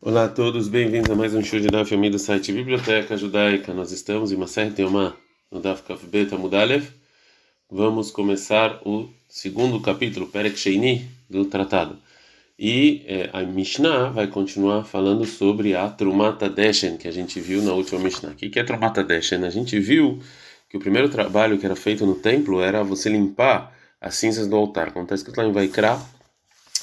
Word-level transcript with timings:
Olá 0.00 0.24
a 0.24 0.28
todos, 0.28 0.68
bem-vindos 0.68 1.10
a 1.10 1.14
mais 1.14 1.34
um 1.34 1.42
show 1.42 1.58
de 1.58 1.68
Daf 1.68 1.94
Yomi 1.94 2.10
do 2.10 2.18
site 2.18 2.52
Biblioteca 2.52 3.16
Judaica. 3.16 3.72
Nós 3.72 3.90
estamos 3.90 4.32
em 4.32 4.36
Maser 4.36 4.70
Teomá, 4.74 5.16
no 5.50 5.60
Daf 5.60 5.82
Kaf 5.82 6.06
Beta 6.06 6.36
Mudalev. 6.36 6.86
Vamos 7.70 8.10
começar 8.10 8.82
o 8.86 9.08
segundo 9.28 9.80
capítulo, 9.80 10.26
Perek 10.26 10.58
Sheini, 10.58 11.08
do 11.30 11.46
tratado. 11.46 11.98
E 12.58 13.02
eh, 13.06 13.30
a 13.32 13.42
Mishnah 13.42 14.10
vai 14.10 14.26
continuar 14.26 14.84
falando 14.84 15.24
sobre 15.24 15.74
a 15.74 15.88
Trumata 15.88 16.50
Deshen, 16.50 16.98
que 16.98 17.08
a 17.08 17.12
gente 17.12 17.40
viu 17.40 17.62
na 17.62 17.72
última 17.72 17.98
Mishnah. 17.98 18.32
O 18.32 18.34
que 18.34 18.58
é 18.58 18.62
Trumata 18.62 19.02
Deshen? 19.02 19.44
A 19.44 19.50
gente 19.50 19.80
viu 19.80 20.20
que 20.68 20.76
o 20.76 20.80
primeiro 20.80 21.08
trabalho 21.08 21.58
que 21.58 21.64
era 21.64 21.76
feito 21.76 22.04
no 22.04 22.16
templo 22.16 22.60
era 22.60 22.84
você 22.84 23.08
limpar 23.08 23.74
as 23.98 24.16
cinzas 24.16 24.46
do 24.46 24.54
altar, 24.54 24.92
como 24.92 25.04
está 25.04 25.14
escrito 25.14 25.38
lá 25.38 25.46
em 25.46 25.52
Vaikra 25.52 25.98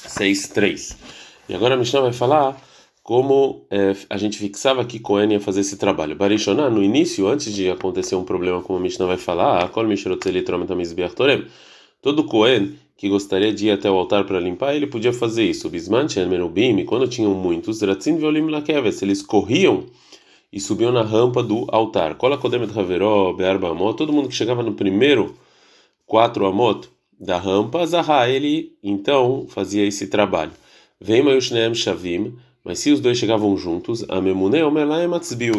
6.3. 0.08 0.96
E 1.48 1.54
agora 1.54 1.74
a 1.74 1.78
Mishnah 1.78 2.00
vai 2.00 2.12
falar 2.12 2.60
como 3.02 3.66
é, 3.70 3.96
a 4.08 4.16
gente 4.16 4.38
fixava 4.38 4.84
que 4.84 5.00
Cohen 5.00 5.32
ia 5.32 5.40
fazer 5.40 5.60
esse 5.60 5.76
trabalho. 5.76 6.14
Barishoná, 6.14 6.70
no 6.70 6.82
início, 6.82 7.26
antes 7.26 7.52
de 7.52 7.68
acontecer 7.68 8.14
um 8.14 8.24
problema, 8.24 8.62
como 8.62 8.78
a 8.78 8.82
Mishnah 8.82 9.06
vai 9.06 9.16
falar, 9.16 9.70
todo 12.00 12.24
Cohen 12.24 12.76
que 13.02 13.08
gostaria 13.08 13.52
de 13.52 13.66
ir 13.66 13.70
até 13.72 13.90
o 13.90 13.94
altar 13.94 14.24
para 14.24 14.38
limpar, 14.38 14.76
ele 14.76 14.86
podia 14.86 15.12
fazer 15.12 15.44
isso. 15.44 15.68
Bisman, 15.68 16.06
Merubim, 16.28 16.84
quando 16.84 17.08
tinham 17.08 17.34
muitos, 17.34 17.82
eles 17.82 19.22
corriam 19.22 19.86
e 20.52 20.60
subiam 20.60 20.92
na 20.92 21.02
rampa 21.02 21.42
do 21.42 21.66
altar. 21.72 22.16
Todo 22.16 24.12
mundo 24.12 24.28
que 24.28 24.34
chegava 24.36 24.62
no 24.62 24.74
primeiro 24.74 25.34
quatro 26.06 26.46
Amot 26.46 26.88
da 27.18 27.38
rampa, 27.38 27.84
Zahá, 27.86 28.28
ele 28.28 28.76
então 28.84 29.46
fazia 29.48 29.84
esse 29.84 30.06
trabalho. 30.06 30.52
Vem 31.00 31.24
Mayushneem 31.24 31.74
Shavim, 31.74 32.36
mas 32.64 32.78
se 32.78 32.92
os 32.92 33.00
dois 33.00 33.18
chegavam 33.18 33.56
juntos, 33.56 34.04
a 34.08 34.20
Memune 34.20 34.62
Omelai 34.62 35.06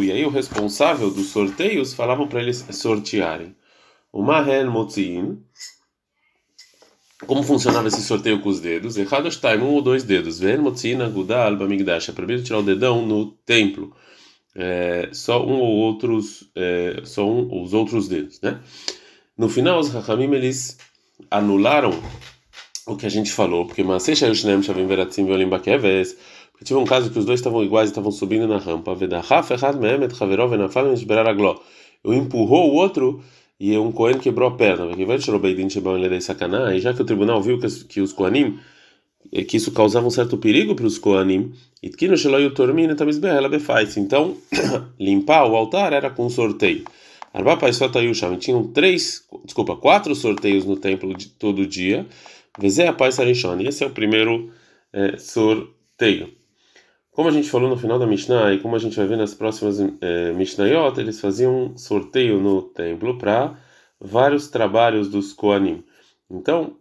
e 0.02 0.12
aí 0.12 0.26
o 0.26 0.30
responsável 0.30 1.12
dos 1.12 1.28
sorteios 1.28 1.94
falavam 1.94 2.28
para 2.28 2.42
eles 2.42 2.66
sortearem. 2.72 3.56
O 4.12 4.22
Mahen 4.22 4.66
Motziin, 4.66 5.44
como 7.26 7.44
funcionava 7.44 7.88
esse 7.88 8.02
sorteio 8.02 8.42
com 8.42 8.50
os 8.50 8.60
dedos? 8.60 8.96
Errados 8.96 9.38
time, 9.38 9.64
um 9.64 9.74
ou 9.74 9.82
dois 9.82 10.04
dedos. 10.04 10.40
Ven 10.40 10.58
Motziin 10.58 11.02
Agudal 11.02 11.58
Bamigdash, 11.58 12.10
é 12.10 12.14
proibido 12.14 12.44
tirar 12.44 12.60
o 12.60 12.64
dedão 12.64 13.06
no 13.06 13.32
templo. 13.46 13.96
É, 14.56 15.10
só 15.12 15.46
um 15.46 15.60
ou 15.60 15.76
outros, 15.78 16.50
é, 16.56 17.02
só 17.04 17.28
um, 17.28 17.64
os 17.64 17.74
outros 17.74 18.08
dedos, 18.08 18.40
né? 18.40 18.62
No 19.36 19.50
final, 19.50 19.80
os 19.80 19.90
Hachamim, 19.90 20.32
eles 20.32 20.78
anularam 21.32 21.92
o 22.86 22.96
que 22.96 23.06
a 23.06 23.10
gente 23.10 23.32
falou, 23.32 23.66
porque 23.66 23.84
Masei 23.84 24.16
Shayushnem 24.16 24.62
Shavim 24.62 24.86
Veratzim 24.86 25.26
Violim 25.26 25.50
Bakeves, 25.50 26.16
porque 26.54 26.64
tive 26.64 26.80
um 26.80 26.86
caso 26.86 27.12
que 27.12 27.20
os 27.20 27.26
dois 27.26 27.42
estavam 27.42 27.62
iguais 27.64 27.90
e 27.90 27.92
estavam 27.92 28.12
subindo 28.12 28.48
na 28.48 28.58
rampa. 28.58 28.96
Eu 32.04 32.14
empurrou 32.14 32.72
o 32.72 32.76
outro 32.76 33.22
e 33.60 33.78
um 33.78 33.92
Cohen 33.92 34.20
quebrou 34.20 34.48
a 34.48 34.56
perna. 34.56 34.92
E 36.74 36.80
já 36.80 36.94
que 36.94 37.02
o 37.02 37.06
tribunal 37.06 37.42
viu 37.42 37.60
que, 37.60 38.00
os 38.00 38.14
Kohanim 38.14 38.60
que 39.48 39.58
isso 39.58 39.72
causava 39.72 40.06
um 40.06 40.12
certo 40.12 40.38
perigo 40.38 40.76
para 40.76 40.86
os 40.86 40.98
Kohanim, 40.98 41.54
então 43.98 44.38
limpar 45.00 45.46
o 45.46 45.56
altar 45.56 45.94
era 45.94 46.10
com 46.10 46.30
sorteio. 46.30 46.84
Tinham 48.40 48.68
três, 48.68 49.26
desculpa, 49.44 49.76
quatro 49.76 50.14
sorteios 50.14 50.66
no 50.66 50.78
templo 50.78 51.16
de 51.16 51.30
todo 51.30 51.66
dia. 51.66 52.06
Esse 52.62 53.84
é 53.84 53.88
o 53.88 53.90
primeiro 53.90 54.52
é, 54.92 55.18
sorteio. 55.18 56.30
Como 57.14 57.30
a 57.30 57.32
gente 57.32 57.50
falou 57.50 57.70
no 57.70 57.78
final 57.78 58.00
da 58.00 58.08
Mishnah 58.08 58.54
e 58.54 58.60
como 58.60 58.76
a 58.76 58.80
gente 58.80 58.98
vai 58.98 59.06
ver 59.06 59.18
nas 59.18 59.34
próximas 59.36 59.80
é, 60.02 60.34
Mishnayot, 60.34 61.00
eles 61.00 61.22
faziam 61.22 61.66
um 61.66 61.78
sorteio 61.78 62.40
no 62.40 62.64
templo 62.64 63.18
para 63.20 63.56
vários 64.00 64.48
trabalhos 64.48 65.10
dos 65.10 65.32
Koanim. 65.32 65.84
Então, 66.30 66.76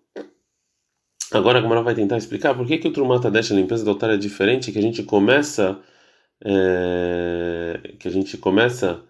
agora 1.31 1.59
a 1.59 1.63
Gamara 1.63 1.83
vai 1.83 1.95
tentar 1.95 2.17
explicar 2.17 2.55
por 2.55 2.67
que, 2.67 2.79
que 2.79 2.89
o 2.89 2.93
Trumata 2.93 3.31
deixa 3.31 3.53
a 3.53 3.57
limpeza 3.57 3.85
do 3.85 3.91
altar 3.91 4.11
é 4.11 4.17
diferente, 4.17 4.73
que 4.73 4.79
a 4.79 4.83
gente 4.83 5.03
começa 5.03 5.79
é, 6.45 7.95
que 7.99 8.09
a 8.09 8.11
gente 8.11 8.37
começa 8.39 9.03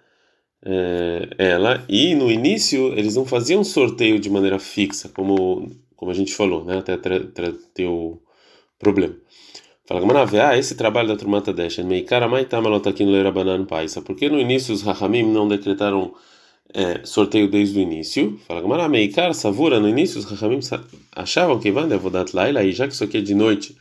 é, 0.64 1.28
ela 1.38 1.84
e 1.88 2.14
no 2.14 2.30
início 2.30 2.92
eles 2.98 3.16
não 3.16 3.24
faziam 3.24 3.64
sorteio 3.64 4.18
de 4.18 4.28
maneira 4.30 4.58
fixa, 4.58 5.08
como 5.08 5.70
como 5.96 6.10
a 6.10 6.14
gente 6.14 6.34
falou, 6.34 6.64
né? 6.64 6.78
Até 6.78 6.96
ter 6.96 7.86
o 7.86 8.20
problema. 8.76 9.14
Fala 9.84 10.00
Gamarav, 10.00 10.32
ah, 10.38 10.56
esse 10.56 10.76
trabalho 10.76 11.08
da 11.08 11.16
Trumata 11.16 11.52
Deshen, 11.52 11.84
Meikara 11.86 12.28
Maitamalot 12.28 12.88
aqui 12.88 13.04
no 13.04 13.10
Leirabanan 13.10 13.64
Paisa, 13.64 14.00
porque 14.00 14.28
no 14.28 14.38
início 14.38 14.72
os 14.72 14.82
Rahamim 14.82 15.24
não 15.24 15.48
decretaram 15.48 16.14
é, 16.72 17.04
sorteio 17.04 17.50
desde 17.50 17.80
o 17.80 17.82
início? 17.82 18.38
Fala 18.46 18.60
Gamarav, 18.60 18.88
Meikar 18.88 19.34
Savura, 19.34 19.80
no 19.80 19.88
início 19.88 20.20
os 20.20 20.24
Rahamim 20.24 20.60
achavam 21.16 21.58
que 21.58 21.72
vai 21.72 21.88
Devodat 21.88 22.32
Laila, 22.32 22.62
e 22.62 22.70
já 22.72 22.86
que 22.86 22.94
isso 22.94 23.02
aqui 23.02 23.18
é 23.18 23.20
de 23.20 23.34
noite, 23.34 23.76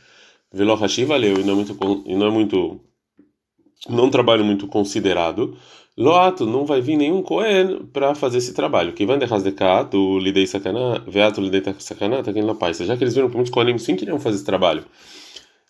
Velo 0.52 0.74
Hashi 0.74 1.04
valeu, 1.04 1.38
e 1.38 1.44
não 1.44 1.52
é 1.52 1.56
muito, 1.56 2.02
e 2.04 2.16
não 2.16 2.26
é 2.26 2.30
muito, 2.30 2.80
não 3.88 4.06
é 4.08 4.10
trabalho 4.10 4.44
muito 4.44 4.66
considerado. 4.66 5.56
Loato, 5.96 6.46
não 6.46 6.66
vai 6.66 6.80
vir 6.80 6.96
nenhum 6.96 7.22
Cohen 7.22 7.86
para 7.92 8.14
fazer 8.14 8.38
esse 8.38 8.54
trabalho. 8.54 8.92
Que 8.94 9.04
vai 9.04 9.18
de 9.18 9.26
Hasdekat, 9.26 9.94
o 9.94 10.18
Lidei 10.18 10.46
Sakana, 10.46 10.98
Veato 11.06 11.40
Lidei 11.40 11.60
tá 11.60 11.70
aqui 11.70 12.42
na 12.42 12.54
Paisa. 12.54 12.86
Já 12.86 12.96
que 12.96 13.04
eles 13.04 13.14
viram 13.14 13.28
que 13.28 13.36
muitos 13.36 13.52
Cohenim 13.52 13.76
sim 13.76 13.94
queriam 13.94 14.18
fazer 14.18 14.36
esse 14.36 14.44
trabalho. 14.44 14.84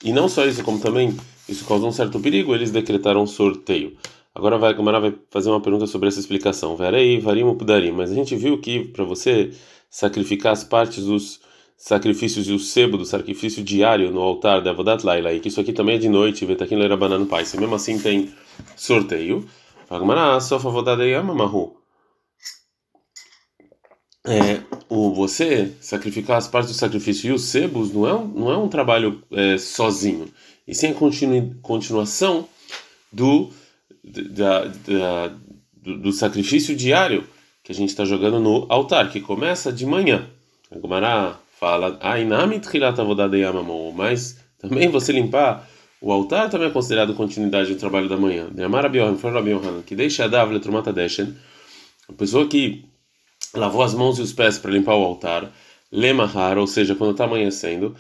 E 0.05 0.13
não 0.13 0.29
só 0.29 0.45
isso, 0.45 0.63
como 0.65 0.81
também 0.81 1.17
isso 1.49 1.65
causou 1.65 1.89
um 1.89 1.93
certo 1.93 2.19
perigo, 2.21 2.55
eles 2.55 2.71
decretaram 2.71 3.23
um 3.23 3.27
sorteio. 3.27 3.97
Agora 4.35 4.59
vai, 4.59 4.75
Gamara 4.75 5.01
vai 5.01 5.15
fazer 5.31 5.51
uma 5.51 5.61
pergunta 5.61 5.87
sobre 5.87 6.09
essa 6.09 6.19
explicação. 6.19 6.77
Verei, 6.77 7.21
varim 7.21 7.55
pudarim. 7.55 7.93
Mas 7.93 8.11
a 8.11 8.15
gente 8.15 8.35
viu 8.35 8.59
que 8.59 8.85
para 8.87 9.05
você 9.05 9.51
sacrificar 9.91 10.53
as 10.53 10.65
partes 10.65 11.05
dos 11.05 11.41
sacrifícios 11.77 12.49
e 12.49 12.53
o 12.53 12.59
sebo 12.59 12.97
do 12.97 13.05
sacrifício 13.05 13.63
diário 13.63 14.11
no 14.11 14.21
altar 14.21 14.63
da 14.63 14.71
Avodat 14.71 15.05
Laila, 15.05 15.33
e 15.33 15.41
que 15.41 15.49
isso 15.49 15.61
aqui 15.61 15.73
também 15.73 15.97
é 15.97 15.99
de 15.99 16.09
noite, 16.09 16.47
Vetakin 16.47 16.77
Leira 16.77 16.97
Banana 16.97 17.27
Pai. 17.27 17.45
Se 17.45 17.59
mesmo 17.59 17.75
assim 17.75 17.99
tem 17.99 18.33
sorteio. 18.77 19.47
Gamara, 19.91 20.41
só 20.41 20.57
Avodat 20.57 21.03
Yamamahu 21.03 21.83
é, 24.27 24.63
o 24.93 25.11
você 25.11 25.73
sacrificar 25.81 26.37
as 26.37 26.47
partes 26.47 26.71
do 26.71 26.77
sacrifício 26.77 27.31
e 27.31 27.33
os 27.33 27.45
sebos 27.45 27.91
não 27.95 28.07
é 28.07 28.13
um, 28.15 28.27
não 28.27 28.51
é 28.53 28.57
um 28.59 28.69
trabalho 28.69 29.23
é, 29.33 29.57
sozinho, 29.57 30.29
e 30.69 30.75
sim 30.75 30.89
a 30.89 30.95
continu, 30.95 31.57
continuação 31.63 32.47
do, 33.11 33.49
da, 34.05 34.67
da, 34.67 35.29
do, 35.75 35.99
do, 35.99 36.13
sacrifício 36.13 36.77
diário 36.77 37.27
que 37.65 37.73
a 37.73 37.75
gente 37.75 37.89
está 37.89 38.05
jogando 38.05 38.39
no 38.39 38.67
altar, 38.69 39.11
que 39.11 39.19
começa 39.19 39.73
de 39.73 39.87
manhã. 39.87 40.29
A 40.71 40.79
Gumara 40.79 41.37
fala, 41.59 41.99
mas 43.97 44.39
também 44.59 44.89
você 44.89 45.11
limpar 45.11 45.67
o 46.03 46.13
altar 46.13 46.51
também 46.51 46.69
é 46.69 46.71
considerado 46.71 47.15
continuidade 47.15 47.73
do 47.73 47.79
trabalho 47.79 48.11
da 48.11 48.17
manhã. 48.19 48.49
Que 49.87 49.95
deixa 49.95 50.29
a 52.09 52.13
pessoa 52.13 52.47
que 52.47 52.85
lavou 53.55 53.83
as 53.83 53.95
mãos 53.95 54.19
e 54.19 54.23
os 54.23 54.33
pés 54.33 54.59
para 54.59 54.71
limpar 54.71 54.97
o 54.97 55.05
altar, 55.05 55.53
lemahar, 55.91 56.59
ou 56.59 56.67
seja, 56.67 56.95
quando 56.95 57.13
está 57.13 57.25
amanhecendo, 57.25 57.95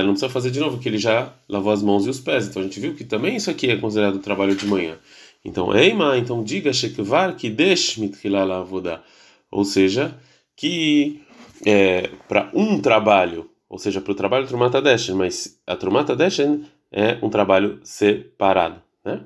ele 0.00 0.06
não 0.06 0.14
precisa 0.14 0.32
fazer 0.32 0.50
de 0.50 0.60
novo, 0.60 0.78
que 0.78 0.88
ele 0.88 0.98
já 0.98 1.32
lavou 1.48 1.72
as 1.72 1.82
mãos 1.82 2.06
e 2.06 2.10
os 2.10 2.20
pés. 2.20 2.46
Então 2.46 2.62
a 2.62 2.64
gente 2.64 2.80
viu 2.80 2.94
que 2.94 3.04
também 3.04 3.36
isso 3.36 3.50
aqui 3.50 3.70
é 3.70 3.76
considerado 3.76 4.18
trabalho 4.18 4.54
de 4.54 4.66
manhã. 4.66 4.96
Então, 5.44 5.74
Eima, 5.74 6.16
então 6.16 6.42
diga 6.42 6.72
Shekvar 6.72 7.36
que 7.36 7.50
deixe 7.50 8.10
lavoda. 8.24 9.02
Ou 9.50 9.64
seja, 9.64 10.16
que 10.56 11.22
é, 11.64 12.10
para 12.28 12.50
um 12.54 12.80
trabalho, 12.80 13.50
ou 13.68 13.78
seja, 13.78 14.00
para 14.00 14.12
o 14.12 14.14
trabalho 14.14 14.46
Trumata 14.46 14.80
Deshen, 14.80 15.14
mas 15.14 15.58
a 15.66 15.76
Trumata 15.76 16.14
Deshen 16.14 16.64
é 16.92 17.18
um 17.22 17.28
trabalho 17.28 17.80
separado. 17.82 18.82
Né? 19.04 19.20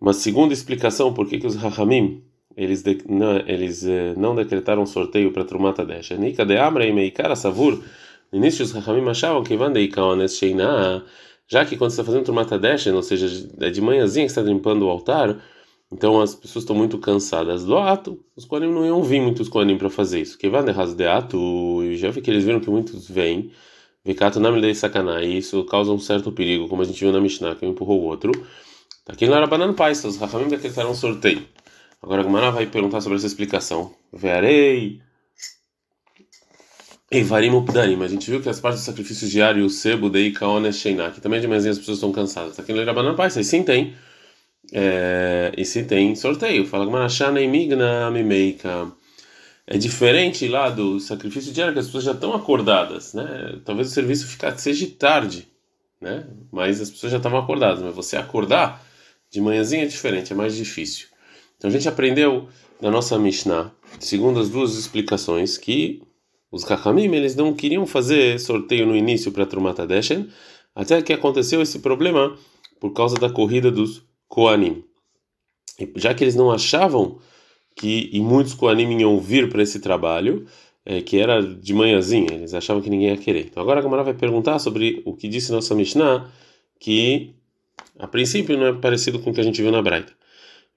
Uma 0.00 0.12
segunda 0.12 0.52
explicação 0.52 1.12
por 1.12 1.28
que, 1.28 1.38
que 1.38 1.46
os 1.46 1.56
Rahamim 1.56 2.23
eles, 2.56 2.82
de, 2.82 2.98
não, 3.08 3.36
eles 3.46 3.84
eh, 3.84 4.14
não 4.16 4.34
decretaram 4.34 4.86
sorteio 4.86 5.32
para 5.32 5.44
Trumata 5.44 5.84
Desha. 5.84 6.16
Nika 6.16 6.44
de 6.44 6.56
Amra 6.56 6.86
e 6.86 6.92
Meikara 6.92 7.36
Savur. 7.36 7.82
No 8.30 8.38
início, 8.38 8.64
os 8.64 8.72
Rahamim 8.72 9.08
achavam 9.08 9.42
que 9.42 9.56
Vandei 9.56 9.88
Kaones 9.88 10.36
Sheina, 10.36 11.04
já 11.46 11.64
que 11.64 11.76
quando 11.76 11.90
você 11.90 12.00
está 12.00 12.04
fazendo 12.04 12.24
Trumata 12.24 12.58
Desha, 12.58 12.94
ou 12.94 13.02
seja, 13.02 13.48
é 13.60 13.70
de 13.70 13.80
manhãzinha 13.80 14.26
que 14.26 14.32
você 14.32 14.40
está 14.40 14.50
limpando 14.50 14.86
o 14.86 14.90
altar, 14.90 15.36
então 15.92 16.20
as 16.20 16.34
pessoas 16.34 16.64
estão 16.64 16.74
muito 16.74 16.98
cansadas 16.98 17.64
do 17.64 17.76
ato, 17.76 18.18
os 18.36 18.44
Koanim 18.44 18.72
não 18.72 18.84
iam 18.84 19.02
vir 19.02 19.20
muitos 19.20 19.48
Koanim 19.48 19.78
para 19.78 19.90
fazer 19.90 20.20
isso. 20.20 20.36
Que 20.38 20.48
vai 20.48 20.62
de 20.62 21.06
ato, 21.06 21.82
e 21.84 21.96
já 21.96 22.10
vi 22.10 22.20
que 22.20 22.30
eles 22.30 22.44
viram 22.44 22.60
que 22.60 22.70
muitos 22.70 23.08
vêm, 23.08 23.52
Vikato 24.04 24.40
Namilei 24.40 24.74
Sakana, 24.74 25.22
e 25.22 25.38
isso 25.38 25.64
causa 25.64 25.92
um 25.92 25.98
certo 25.98 26.32
perigo, 26.32 26.68
como 26.68 26.82
a 26.82 26.84
gente 26.84 27.00
viu 27.00 27.12
na 27.12 27.20
Mishnah, 27.20 27.54
que 27.54 27.64
um 27.64 27.70
empurrou 27.70 28.00
o 28.00 28.04
outro. 28.04 28.32
Aqui 29.06 29.26
não 29.26 29.36
era 29.36 29.46
banana 29.46 29.72
paisa, 29.72 30.08
os 30.08 30.16
Rahamim 30.16 30.48
decretaram 30.48 30.94
sorteio. 30.94 31.42
Agora 32.04 32.20
a 32.20 32.24
Gumara 32.24 32.50
vai 32.50 32.66
perguntar 32.66 33.00
sobre 33.00 33.16
essa 33.16 33.26
explicação. 33.26 33.94
Verei. 34.12 35.00
Eivarim 37.10 37.56
Updarim. 37.56 38.02
A 38.02 38.08
gente 38.08 38.30
viu 38.30 38.42
que 38.42 38.48
as 38.50 38.60
partes 38.60 38.82
do 38.82 38.84
sacrifício 38.84 39.26
diário, 39.26 39.64
o 39.64 39.70
sebo, 39.70 40.10
dei, 40.10 40.30
kaones, 40.30 40.76
sheiná, 40.76 41.10
que 41.10 41.18
também 41.18 41.40
de 41.40 41.48
manhã 41.48 41.70
as 41.70 41.78
pessoas 41.78 41.96
estão 41.96 42.12
cansadas. 42.12 42.60
Aqui 42.60 42.74
no 42.74 42.82
Irabanan 42.82 43.14
Pai, 43.14 43.30
sim 43.30 43.62
tem. 43.62 43.94
É, 44.70 45.50
e 45.56 45.64
sim 45.64 45.84
tem 45.84 46.14
sorteio. 46.14 46.66
Fala 46.66 46.84
Gmarashana 46.84 47.40
Migna 47.40 48.10
Mimeika. 48.10 48.92
É 49.66 49.78
diferente 49.78 50.46
lá 50.46 50.68
do 50.68 51.00
sacrifício 51.00 51.54
diário, 51.54 51.72
que 51.72 51.78
as 51.80 51.86
pessoas 51.86 52.04
já 52.04 52.12
estão 52.12 52.34
acordadas, 52.34 53.14
né? 53.14 53.58
Talvez 53.64 53.88
o 53.88 53.92
serviço 53.92 54.26
fique, 54.26 54.60
seja 54.60 54.86
tarde, 54.98 55.48
né? 55.98 56.26
Mas 56.52 56.82
as 56.82 56.90
pessoas 56.90 57.12
já 57.12 57.16
estavam 57.16 57.38
acordadas. 57.38 57.82
Mas 57.82 57.94
você 57.94 58.18
acordar 58.18 58.84
de 59.30 59.40
manhãzinha 59.40 59.84
é 59.84 59.86
diferente, 59.86 60.34
é 60.34 60.36
mais 60.36 60.54
difícil. 60.54 61.13
Então 61.56 61.68
a 61.68 61.72
gente 61.72 61.88
aprendeu 61.88 62.48
na 62.80 62.90
nossa 62.90 63.18
Mishnah, 63.18 63.72
segundo 63.98 64.40
as 64.40 64.48
duas 64.48 64.76
explicações, 64.76 65.56
que 65.56 66.02
os 66.50 66.64
Kachamim 66.64 67.12
eles 67.14 67.34
não 67.34 67.52
queriam 67.52 67.86
fazer 67.86 68.38
sorteio 68.38 68.86
no 68.86 68.94
início 68.94 69.32
para 69.32 69.46
Trumata 69.46 69.86
Deshen, 69.86 70.28
até 70.74 71.00
que 71.02 71.12
aconteceu 71.12 71.62
esse 71.62 71.78
problema 71.78 72.36
por 72.80 72.92
causa 72.92 73.16
da 73.16 73.30
corrida 73.30 73.70
dos 73.70 74.02
Koanim. 74.28 74.84
E 75.78 75.90
já 75.96 76.14
que 76.14 76.22
eles 76.22 76.34
não 76.34 76.50
achavam 76.50 77.18
que 77.76 78.10
e 78.12 78.20
muitos 78.20 78.54
Koanim 78.54 79.00
iam 79.00 79.18
vir 79.18 79.48
para 79.48 79.62
esse 79.62 79.80
trabalho, 79.80 80.46
é, 80.84 81.00
que 81.00 81.18
era 81.18 81.40
de 81.40 81.72
manhãzinha, 81.72 82.32
eles 82.32 82.54
achavam 82.54 82.82
que 82.82 82.90
ninguém 82.90 83.08
ia 83.08 83.16
querer. 83.16 83.46
Então 83.46 83.62
agora 83.62 83.80
a 83.80 83.82
Gamara 83.82 84.04
vai 84.04 84.14
perguntar 84.14 84.58
sobre 84.58 85.02
o 85.04 85.14
que 85.14 85.28
disse 85.28 85.50
nossa 85.50 85.74
Mishnah, 85.74 86.30
que 86.78 87.34
a 87.98 88.06
princípio 88.06 88.56
não 88.56 88.66
é 88.66 88.72
parecido 88.72 89.18
com 89.18 89.30
o 89.30 89.34
que 89.34 89.40
a 89.40 89.44
gente 89.44 89.62
viu 89.62 89.72
na 89.72 89.80
Braita. 89.80 90.12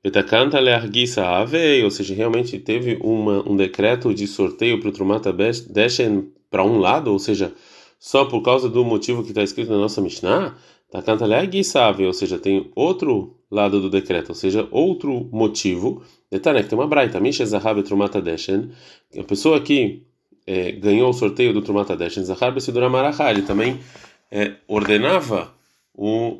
Betacanta 0.03 0.59
leargisa 0.59 1.25
ave, 1.25 1.83
ou 1.83 1.91
seja, 1.91 2.13
realmente 2.13 2.59
teve 2.59 2.97
uma, 3.01 3.47
um 3.49 3.55
decreto 3.55 4.13
de 4.13 4.27
sorteio 4.27 4.79
para 4.79 4.89
o 4.89 4.91
Trumata 4.91 5.33
Deshen 5.33 6.31
para 6.49 6.63
um 6.63 6.77
lado, 6.77 7.11
ou 7.11 7.19
seja, 7.19 7.53
só 7.99 8.25
por 8.25 8.41
causa 8.41 8.69
do 8.69 8.85
motivo 8.85 9.23
que 9.23 9.29
está 9.29 9.43
escrito 9.43 9.71
na 9.71 9.77
nossa 9.77 10.01
Mishnah, 10.01 10.55
Takanta 10.89 11.25
leargisa 11.25 11.85
ave, 11.85 12.05
ou 12.05 12.13
seja, 12.13 12.39
tem 12.39 12.71
outro 12.73 13.35
lado 13.51 13.81
do 13.81 13.89
decreto, 13.89 14.29
ou 14.29 14.35
seja, 14.35 14.67
outro 14.71 15.27
motivo. 15.31 16.01
Detalhe 16.31 16.63
que 16.63 16.69
tem 16.69 16.79
uma 16.79 16.87
braita, 16.87 17.19
Misha 17.19 17.45
Zahabe 17.45 17.83
Trumata 17.83 18.21
Deshen, 18.21 18.71
a 19.17 19.23
pessoa 19.23 19.59
que 19.59 20.03
é, 20.45 20.71
ganhou 20.71 21.09
o 21.09 21.13
sorteio 21.13 21.53
do 21.53 21.61
Trumata 21.61 21.95
Deshen, 21.95 22.23
Zahabe 22.23 22.61
Sidura 22.61 22.89
Marachá, 22.89 23.29
ele 23.29 23.41
também 23.41 23.79
é, 24.31 24.53
ordenava 24.65 25.53
o, 25.93 26.39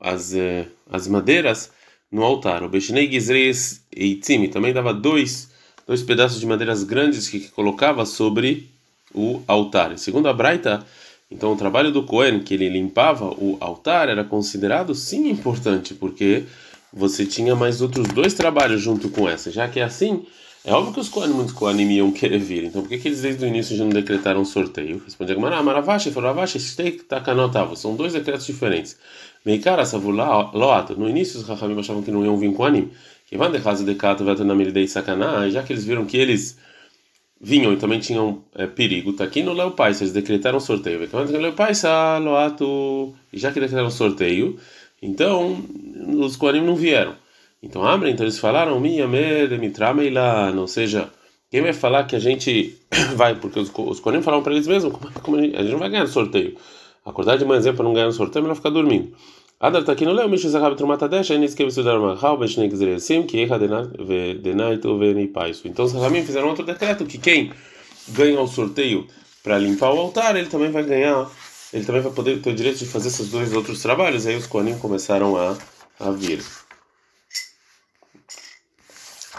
as, 0.00 0.34
é, 0.34 0.68
as 0.90 1.06
madeiras 1.06 1.70
no 2.12 2.22
altar. 2.22 2.62
O 2.62 2.68
Beshinei 2.68 3.10
Gizreis 3.10 3.82
Eitzim 3.90 4.46
também 4.48 4.74
dava 4.74 4.92
dois, 4.92 5.50
dois 5.86 6.02
pedaços 6.02 6.38
de 6.38 6.46
madeiras 6.46 6.84
grandes 6.84 7.28
que 7.28 7.40
colocava 7.48 8.04
sobre 8.04 8.68
o 9.14 9.40
altar. 9.46 9.98
Segundo 9.98 10.28
a 10.28 10.32
Braita, 10.32 10.84
então 11.30 11.52
o 11.52 11.56
trabalho 11.56 11.90
do 11.90 12.04
Cohen, 12.04 12.40
que 12.40 12.52
ele 12.52 12.68
limpava 12.68 13.24
o 13.24 13.56
altar, 13.58 14.10
era 14.10 14.22
considerado 14.22 14.94
sim 14.94 15.30
importante, 15.30 15.94
porque 15.94 16.44
você 16.92 17.24
tinha 17.24 17.56
mais 17.56 17.80
outros 17.80 18.06
dois 18.08 18.34
trabalhos 18.34 18.82
junto 18.82 19.08
com 19.08 19.26
essa. 19.26 19.50
Já 19.50 19.66
que 19.66 19.80
é 19.80 19.84
assim, 19.84 20.26
é 20.64 20.72
óbvio 20.72 20.94
que 20.94 21.00
os 21.00 21.08
Kohanim, 21.08 21.48
Kohanim 21.48 21.90
iam 21.90 22.12
querer 22.12 22.38
vir. 22.38 22.64
Então 22.64 22.82
por 22.82 22.88
que, 22.88 22.98
que 22.98 23.08
eles 23.08 23.20
desde 23.20 23.44
o 23.44 23.48
início 23.48 23.76
já 23.76 23.82
não 23.82 23.90
decretaram 23.90 24.40
um 24.40 24.44
sorteio? 24.44 25.02
Responde 25.04 25.32
Agmará, 25.32 25.60
Maravashi, 25.60 26.12
Faravashi, 26.12 26.60
Steik, 26.60 27.04
Takanotavo. 27.04 27.74
São 27.76 27.96
dois 27.96 28.12
decretos 28.12 28.46
diferentes. 28.46 28.96
Meikara, 29.44 29.84
Savulá, 29.84 30.52
Loato. 30.52 30.94
No 30.96 31.08
início 31.08 31.40
os 31.40 31.48
Rahamim 31.48 31.78
achavam 31.80 32.02
que 32.02 32.12
não 32.12 32.24
iam 32.24 32.36
vir 32.36 32.54
Kohanim. 32.54 32.90
Que 33.26 33.36
van 33.36 33.50
de 33.50 33.60
casa 33.60 33.84
de 33.84 33.94
Kato, 33.96 34.24
Vetanamiridei, 34.24 34.86
Sakaná. 34.86 35.48
Já 35.48 35.64
que 35.64 35.72
eles 35.72 35.84
viram 35.84 36.04
que 36.04 36.16
eles 36.16 36.56
vinham 37.40 37.72
e 37.72 37.76
também 37.76 37.98
tinham 37.98 38.44
é, 38.54 38.68
perigo. 38.68 39.14
Tá 39.14 39.24
aqui 39.24 39.42
no 39.42 39.52
Leo 39.52 39.72
Pai, 39.72 39.90
eles 39.90 40.12
decretaram 40.12 40.60
sorteio. 40.60 41.00
Leo 41.00 41.54
Pai, 41.54 41.72
Loato. 42.22 43.12
E 43.32 43.38
já 43.38 43.50
que 43.50 43.58
decretaram 43.58 43.90
sorteio, 43.90 44.56
então 45.02 45.60
os 46.20 46.36
Kohanim 46.36 46.64
não 46.64 46.76
vieram. 46.76 47.20
Então 47.62 47.84
abrem, 47.84 48.12
então 48.12 48.24
eles 48.24 48.38
falaram, 48.38 48.82
ou 50.56 50.66
seja, 50.66 51.10
quem 51.50 51.62
vai 51.62 51.72
falar 51.72 52.04
que 52.04 52.16
a 52.16 52.18
gente 52.18 52.76
vai, 53.14 53.34
porque 53.36 53.60
os, 53.60 53.70
os 53.74 54.00
Kohanim 54.00 54.22
falaram 54.22 54.42
para 54.42 54.52
eles 54.52 54.66
mesmos, 54.66 54.92
como, 54.92 55.12
como 55.20 55.36
a, 55.36 55.42
gente, 55.42 55.56
a 55.56 55.62
gente 55.62 55.72
não 55.72 55.78
vai 55.78 55.90
ganhar 55.90 56.06
sorteio. 56.06 56.56
Acordar 57.04 57.36
de 57.36 57.44
manhã 57.44 57.74
para 57.74 57.84
não 57.84 57.92
ganhar 57.92 58.06
no 58.06 58.12
sorteio, 58.12 58.40
é 58.40 58.42
melhor 58.42 58.56
ficar 58.56 58.70
dormindo. 58.70 59.12
Adar 59.62 59.84
tá 59.84 59.92
aqui 59.92 60.04
no 60.04 60.12
Leo, 60.12 60.28
Mishu 60.28 60.48
Zahab 60.48 60.74
Trumata 60.74 61.08
Desh, 61.08 61.30
aí 61.30 61.38
nisso 61.38 61.54
que 61.54 61.62
eles 61.62 61.74
fizeram 61.74 62.02
uma 62.02 62.18
Hal, 62.20 62.36
Beshnek 62.36 62.74
Zresim, 62.74 63.22
que 63.22 63.38
Echa 63.38 63.56
Denait 63.58 64.84
Oveni 64.84 65.28
Paisu. 65.28 65.68
Então 65.68 65.84
os 65.84 65.92
Rahamim 65.92 66.24
fizeram 66.24 66.48
outro 66.48 66.64
decreto 66.64 67.04
que 67.04 67.16
quem 67.16 67.52
ganha 68.08 68.40
o 68.40 68.48
sorteio 68.48 69.06
para 69.40 69.58
limpar 69.58 69.92
o 69.94 70.00
altar, 70.00 70.34
ele 70.34 70.48
também 70.48 70.72
vai 70.72 70.82
ganhar, 70.82 71.30
ele 71.72 71.84
também 71.84 72.02
vai 72.02 72.10
poder 72.10 72.40
ter 72.40 72.50
o 72.50 72.54
direito 72.54 72.78
de 72.78 72.86
fazer 72.86 73.06
esses 73.06 73.30
dois 73.30 73.52
outros 73.52 73.80
trabalhos. 73.80 74.26
Aí 74.26 74.34
os 74.34 74.48
Kohanim 74.48 74.76
começaram 74.78 75.36
a, 75.36 75.56
a 76.00 76.10
vir. 76.10 76.42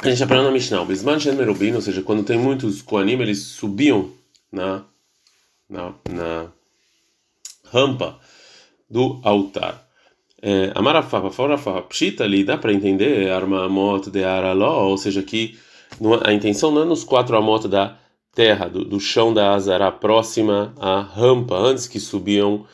A 0.03 0.09
gente 0.09 0.21
aprendeu 0.21 0.43
na 0.43 0.51
Mishnah, 0.51 0.81
o 0.81 0.85
Bisman 0.85 1.17
Shen 1.17 1.33
Merubin, 1.33 1.71
ou 1.75 1.81
seja, 1.81 2.01
quando 2.01 2.25
tem 2.25 2.37
muitos 2.37 2.81
Koanim, 2.81 3.21
eles 3.21 3.39
subiam 3.39 4.11
na, 4.51 4.83
na, 5.69 5.93
na 6.09 6.47
rampa 7.71 8.19
do 8.89 9.21
altar. 9.23 9.87
É, 10.41 10.73
Amarafa, 10.75 11.29
Farafa, 11.29 11.81
Pshita 11.83 12.25
ali, 12.25 12.43
dá 12.43 12.57
para 12.57 12.73
entender, 12.73 13.31
arma 13.31 13.69
moto 13.69 14.11
de 14.11 14.25
Araló, 14.25 14.89
ou 14.89 14.97
seja, 14.97 15.23
que 15.23 15.57
a 16.25 16.33
intenção 16.33 16.69
não 16.69 16.81
é 16.81 16.85
nos 16.85 17.05
quatro 17.05 17.37
amot 17.37 17.69
da 17.69 17.97
terra, 18.35 18.67
do, 18.67 18.83
do 18.83 18.99
chão 18.99 19.33
da 19.33 19.53
Azará, 19.53 19.89
próxima 19.89 20.73
à 20.81 20.99
rampa, 20.99 21.55
antes 21.55 21.87
que 21.87 22.01
subiam 22.01 22.65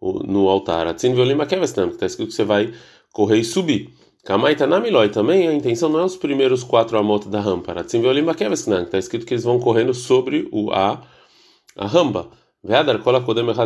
no 0.00 0.48
altar. 0.48 0.86
Atzin 0.86 1.12
violima 1.12 1.44
kevestam, 1.44 1.88
que 1.88 1.96
está 1.96 2.06
escrito 2.06 2.30
que 2.30 2.34
você 2.34 2.44
vai 2.44 2.72
correr 3.12 3.40
e 3.40 3.44
subir. 3.44 3.92
Kamaita 4.28 4.66
Namiloi 4.66 5.08
também, 5.08 5.48
a 5.48 5.54
intenção 5.54 5.88
não 5.88 6.00
é 6.00 6.04
os 6.04 6.14
primeiros 6.14 6.62
quatro 6.62 6.98
amot 6.98 7.26
da 7.30 7.40
rampa. 7.40 7.72
Está 7.80 8.98
escrito 8.98 9.24
que 9.24 9.32
eles 9.32 9.42
vão 9.42 9.58
correndo 9.58 9.94
sobre 9.94 10.46
o 10.52 10.70
a, 10.70 11.00
a 11.74 11.86
rampa. 11.86 12.28
Veadar 12.62 13.02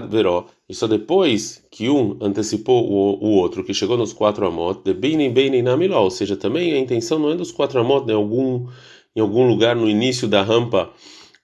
Veró. 0.09 0.47
E 0.69 0.73
só 0.73 0.87
depois 0.87 1.67
que 1.69 1.91
um 1.91 2.17
antecipou 2.21 2.89
o, 2.89 3.25
o 3.25 3.31
outro, 3.39 3.65
que 3.65 3.75
chegou 3.75 3.97
nos 3.99 4.13
quatro 4.13 4.47
amot, 4.47 4.85
de 4.85 5.63
Namiloi. 5.63 5.99
Ou 5.99 6.11
seja, 6.13 6.37
também 6.37 6.73
a 6.75 6.79
intenção 6.79 7.19
não 7.19 7.33
é 7.33 7.35
dos 7.35 7.51
quatro 7.51 7.81
amot, 7.81 8.09
em 8.09 8.15
algum, 8.15 8.69
em 9.17 9.21
algum 9.21 9.49
lugar 9.49 9.75
no 9.75 9.91
início 9.91 10.29
da 10.29 10.43
rampa, 10.43 10.93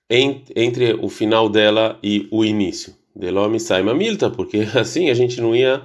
entre 0.09 0.95
o 0.95 1.09
final 1.09 1.49
dela 1.49 1.99
e 2.05 2.29
o 2.31 2.45
início. 2.45 2.95
Delome 3.17 3.59
Saima 3.59 3.95
Milta, 3.95 4.31
porque 4.31 4.59
assim 4.79 5.11
a 5.11 5.15
gente 5.15 5.41
não 5.41 5.57
ia 5.57 5.83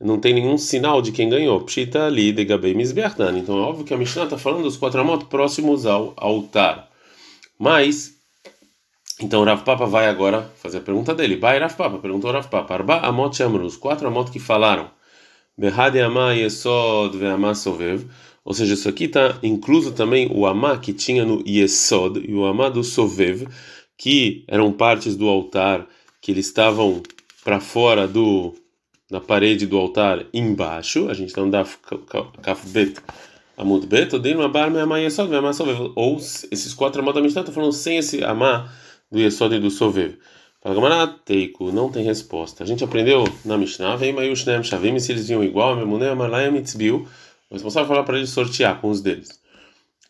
não 0.00 0.18
tem 0.20 0.32
nenhum 0.32 0.56
sinal 0.56 1.02
de 1.02 1.10
quem 1.10 1.28
ganhou. 1.28 1.60
Pshita 1.62 2.06
ali 2.06 2.32
de 2.32 2.44
Gabei. 2.44 2.72
Então 3.36 3.58
é 3.58 3.62
óbvio 3.62 3.84
que 3.84 3.92
a 3.92 3.96
Mishnah 3.96 4.24
está 4.24 4.38
falando 4.38 4.62
dos 4.62 4.76
quatro 4.76 5.00
amot 5.00 5.24
próximos 5.26 5.86
ao 5.86 6.14
altar. 6.16 6.88
Mas, 7.58 8.14
então 9.20 9.42
Rav 9.42 9.64
Papa 9.64 9.86
vai 9.86 10.06
agora 10.06 10.48
fazer 10.56 10.78
a 10.78 10.82
pergunta 10.82 11.14
dele. 11.14 11.36
Vai 11.36 11.58
Rav 11.58 11.74
Papa, 11.74 11.98
perguntou 11.98 12.30
Rav 12.30 12.46
Papa. 12.48 12.74
Arba 12.74 13.00
amot 13.00 13.36
chamru, 13.36 13.64
os 13.64 13.76
quatro 13.76 14.06
amot 14.06 14.30
que 14.30 14.38
falaram. 14.38 14.88
Behade 15.56 16.00
amá 16.00 16.32
yesod 16.32 17.18
ve'amá 17.18 17.52
sovev. 17.54 18.06
Ou 18.44 18.54
seja, 18.54 18.74
isso 18.74 18.88
aqui 18.88 19.04
está 19.04 19.36
incluso 19.42 19.92
também 19.92 20.30
o 20.32 20.46
amá 20.46 20.78
que 20.78 20.92
tinha 20.92 21.24
no 21.24 21.42
yesod 21.46 22.24
e 22.26 22.32
o 22.32 22.46
amá 22.46 22.68
do 22.68 22.84
sovev, 22.84 23.48
que 23.96 24.44
eram 24.46 24.72
partes 24.72 25.16
do 25.16 25.28
altar 25.28 25.84
que 26.22 26.30
eles 26.30 26.46
estavam 26.46 27.02
para 27.44 27.58
fora 27.58 28.06
do 28.06 28.54
na 29.10 29.20
parede 29.20 29.66
do 29.66 29.78
altar 29.78 30.24
embaixo, 30.32 31.08
a 31.08 31.14
gente 31.14 31.36
não 31.36 31.48
dá 31.48 31.64
kafbet 32.42 33.00
amud 33.56 33.86
bet, 33.86 34.14
uma 34.34 34.48
bar 34.48 34.70
me 34.70 35.02
yesod, 35.02 35.30
me 35.30 35.92
ou 35.96 36.16
esses 36.16 36.72
quatro 36.74 37.02
amot 37.02 37.14
da 37.14 37.20
Mishnah 37.20 37.40
estão 37.40 37.54
falando 37.54 37.72
sem 37.72 37.98
esse 37.98 38.22
amar 38.22 38.72
do 39.10 39.18
yesod 39.18 39.54
e 39.54 39.60
do 39.60 39.70
sovev. 39.70 40.16
Fala 40.60 41.06
Teiko, 41.24 41.70
não 41.70 41.90
tem 41.90 42.04
resposta. 42.04 42.64
A 42.64 42.66
gente 42.66 42.82
aprendeu 42.82 43.24
na 43.44 43.56
Mishnah, 43.56 43.96
vem 43.96 44.12
Mayush 44.12 44.44
Nem 44.44 44.62
Shavim, 44.62 44.98
se 44.98 45.12
eles 45.12 45.28
vinham 45.28 45.42
igual, 45.42 45.76
Memune 45.76 46.06
Amalayam 46.06 46.52
Mitzbiu, 46.52 47.06
o 47.48 47.54
responsável 47.54 47.88
falar 47.88 48.02
para 48.02 48.18
eles 48.18 48.30
sortear 48.30 48.80
com 48.80 48.90
os 48.90 49.00
deles. 49.00 49.40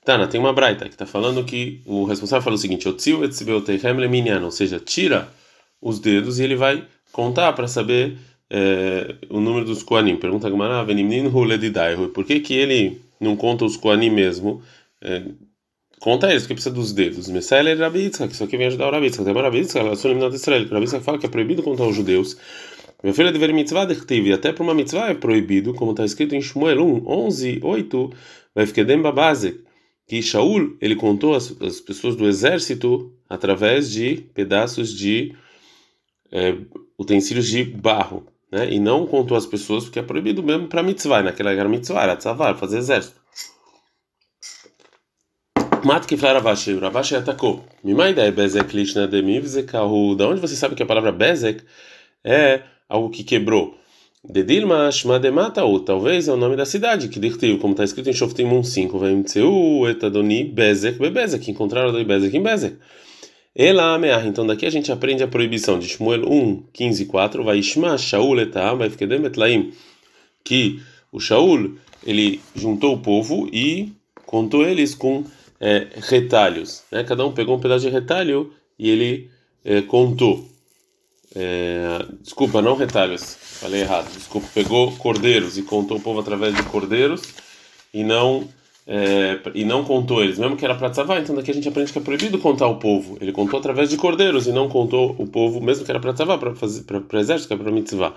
Tana, 0.04 0.26
tem 0.26 0.40
uma 0.40 0.52
braita 0.52 0.86
que 0.86 0.94
está 0.94 1.04
falando 1.04 1.44
que 1.44 1.82
o 1.84 2.04
responsável 2.04 2.42
falou 2.42 2.56
o 2.56 2.60
seguinte: 2.60 2.88
Otziu 2.88 3.24
etzibeu 3.24 3.60
teichem 3.60 3.92
leminian, 3.92 4.42
ou 4.42 4.50
seja, 4.50 4.80
tira 4.80 5.28
os 5.82 5.98
dedos 5.98 6.38
e 6.38 6.44
ele 6.44 6.56
vai 6.56 6.84
contar 7.12 7.52
para 7.52 7.68
saber 7.68 8.16
é, 8.50 9.16
o 9.28 9.40
número 9.40 9.64
dos 9.64 9.82
Koanim. 9.82 10.16
Pergunta 10.16 10.48
Gamara, 10.48 10.86
por 12.12 12.24
que 12.24 12.40
que 12.40 12.54
ele 12.54 13.00
não 13.20 13.36
conta 13.36 13.64
os 13.64 13.76
Koanim 13.76 14.10
mesmo? 14.10 14.62
É, 15.02 15.22
conta 16.00 16.30
eles, 16.30 16.42
porque 16.42 16.54
precisa 16.54 16.74
dos 16.74 16.92
dedos. 16.92 17.28
Messael 17.28 17.68
é 17.68 17.74
Rabitza, 17.74 18.26
que 18.26 18.34
isso 18.34 18.44
aqui 18.44 18.56
vem 18.56 18.68
ajudar 18.68 18.88
o 18.88 18.90
Rabitza. 18.90 19.24
Tem 19.24 19.32
uma 19.32 19.42
Rabitza, 19.42 19.78
ela 19.78 19.92
é 19.92 20.06
eliminada 20.06 20.30
de 20.30 20.36
Israel. 20.36 20.64
O 20.64 20.74
Rabitza 20.74 21.00
fala 21.00 21.18
que 21.18 21.26
é 21.26 21.28
proibido 21.28 21.62
contar 21.62 21.86
os 21.86 21.96
judeus. 21.96 22.36
Minha 23.02 23.14
filha 23.14 23.30
dever 23.30 23.52
mitzvah 23.52 23.84
de 23.84 24.32
até 24.32 24.52
para 24.52 24.64
uma 24.64 24.74
mitzvah 24.74 25.10
é 25.10 25.14
proibido, 25.14 25.72
como 25.72 25.92
está 25.92 26.04
escrito 26.04 26.34
em 26.34 26.40
Shmuel 26.40 26.84
1, 26.84 27.06
11, 27.06 27.60
8, 27.62 28.10
vai 28.54 28.66
ficar 28.66 29.12
base 29.12 29.60
que 30.08 30.20
Shaul 30.22 30.76
ele 30.80 30.96
contou 30.96 31.34
as, 31.34 31.54
as 31.62 31.80
pessoas 31.80 32.16
do 32.16 32.26
exército 32.26 33.12
através 33.28 33.92
de 33.92 34.16
pedaços 34.34 34.92
de 34.92 35.32
é, 36.32 36.56
utensílios 36.98 37.46
de 37.46 37.62
barro, 37.62 38.26
né? 38.50 38.72
E 38.72 38.78
não 38.78 39.06
contou 39.06 39.36
as 39.36 39.46
pessoas 39.46 39.84
porque 39.84 39.98
é 39.98 40.02
proibido 40.02 40.42
mesmo 40.42 40.66
para 40.68 40.82
mitzvah, 40.82 41.22
naquela 41.22 41.52
era 41.52 41.68
mitzvah, 41.68 42.02
era 42.02 42.16
tzavar, 42.16 42.56
fazer 42.56 42.78
exército. 42.78 43.18
Mat 45.84 46.06
que 46.06 46.16
fala 46.16 46.34
Ravashi, 46.34 46.76
Ravashi 46.76 47.14
atacou. 47.14 47.64
Mima 47.84 48.10
ideia 48.10 48.32
Bezek 48.32 48.74
lishna 48.74 49.06
demivzekahu. 49.06 50.16
Da 50.16 50.26
onde 50.28 50.40
você 50.40 50.56
sabe 50.56 50.74
que 50.74 50.82
a 50.82 50.86
palavra 50.86 51.12
Bezek 51.12 51.62
é 52.24 52.62
algo 52.88 53.10
que 53.10 53.22
quebrou? 53.22 53.76
Dedilma 54.24 54.90
Shmademata, 54.90 55.64
ou 55.64 55.78
talvez 55.78 56.26
é 56.26 56.32
o 56.32 56.36
nome 56.36 56.56
da 56.56 56.66
cidade, 56.66 57.08
que 57.08 57.20
dirtiu, 57.20 57.58
como 57.60 57.72
está 57.72 57.84
escrito 57.84 58.10
em 58.10 58.12
Shoftim 58.12 58.46
1.5, 58.46 58.98
Vemtseu 58.98 59.88
etadoni 59.88 60.42
Bezek 60.44 60.98
bebezek, 60.98 61.48
encontraram 61.50 61.92
dois 61.92 62.04
Bezek 62.04 62.36
em 62.36 62.42
Bezek. 62.42 62.76
Ela. 63.58 63.98
Então 64.24 64.46
daqui 64.46 64.64
a 64.64 64.70
gente 64.70 64.92
aprende 64.92 65.24
a 65.24 65.26
proibição 65.26 65.80
de 65.80 65.88
Shmuel 65.88 66.30
1, 66.30 66.62
15 66.72 67.02
e 67.02 67.06
4, 67.06 67.42
vai 67.42 67.58
Ishma 67.58 67.98
Shaul 67.98 68.38
etam, 68.38 68.78
vai 68.78 68.86
etlaim, 68.86 69.72
que 70.44 70.80
o 71.10 71.18
Shaul, 71.18 71.76
ele 72.06 72.40
juntou 72.54 72.94
o 72.94 73.00
povo 73.00 73.48
e 73.52 73.92
contou 74.24 74.64
eles 74.64 74.94
com 74.94 75.24
é, 75.58 75.88
retalhos, 75.96 76.84
né? 76.92 77.02
Cada 77.02 77.26
um 77.26 77.32
pegou 77.32 77.56
um 77.56 77.60
pedaço 77.60 77.84
de 77.84 77.90
retalho 77.90 78.52
e 78.78 78.88
ele 78.88 79.28
é, 79.64 79.82
contou. 79.82 80.48
É, 81.34 82.06
desculpa, 82.20 82.62
não 82.62 82.76
retalhos, 82.76 83.36
falei 83.40 83.80
errado. 83.80 84.08
Desculpa, 84.14 84.46
pegou 84.54 84.92
cordeiros 84.92 85.58
e 85.58 85.62
contou 85.62 85.96
o 85.96 86.00
povo 86.00 86.20
através 86.20 86.54
de 86.54 86.62
cordeiros 86.62 87.22
e 87.92 88.04
não 88.04 88.48
é, 88.90 89.38
e 89.54 89.66
não 89.66 89.84
contou 89.84 90.24
eles, 90.24 90.38
mesmo 90.38 90.56
que 90.56 90.64
era 90.64 90.74
para 90.74 90.88
tzavá. 90.88 91.20
Então 91.20 91.36
daqui 91.36 91.50
a 91.50 91.54
gente 91.54 91.68
aprende 91.68 91.92
que 91.92 91.98
é 91.98 92.00
proibido 92.00 92.38
contar 92.38 92.66
o 92.68 92.76
povo. 92.76 93.18
Ele 93.20 93.32
contou 93.32 93.60
através 93.60 93.90
de 93.90 93.98
cordeiros 93.98 94.46
e 94.46 94.52
não 94.52 94.66
contou 94.66 95.14
o 95.18 95.26
povo, 95.26 95.60
mesmo 95.60 95.84
que 95.84 95.90
era 95.90 96.00
para 96.00 96.14
tzavá, 96.14 96.38
para 96.38 97.20
exército, 97.20 97.48
que 97.48 97.54
é 97.54 97.56
para 97.58 97.70
mitzvah. 97.70 98.14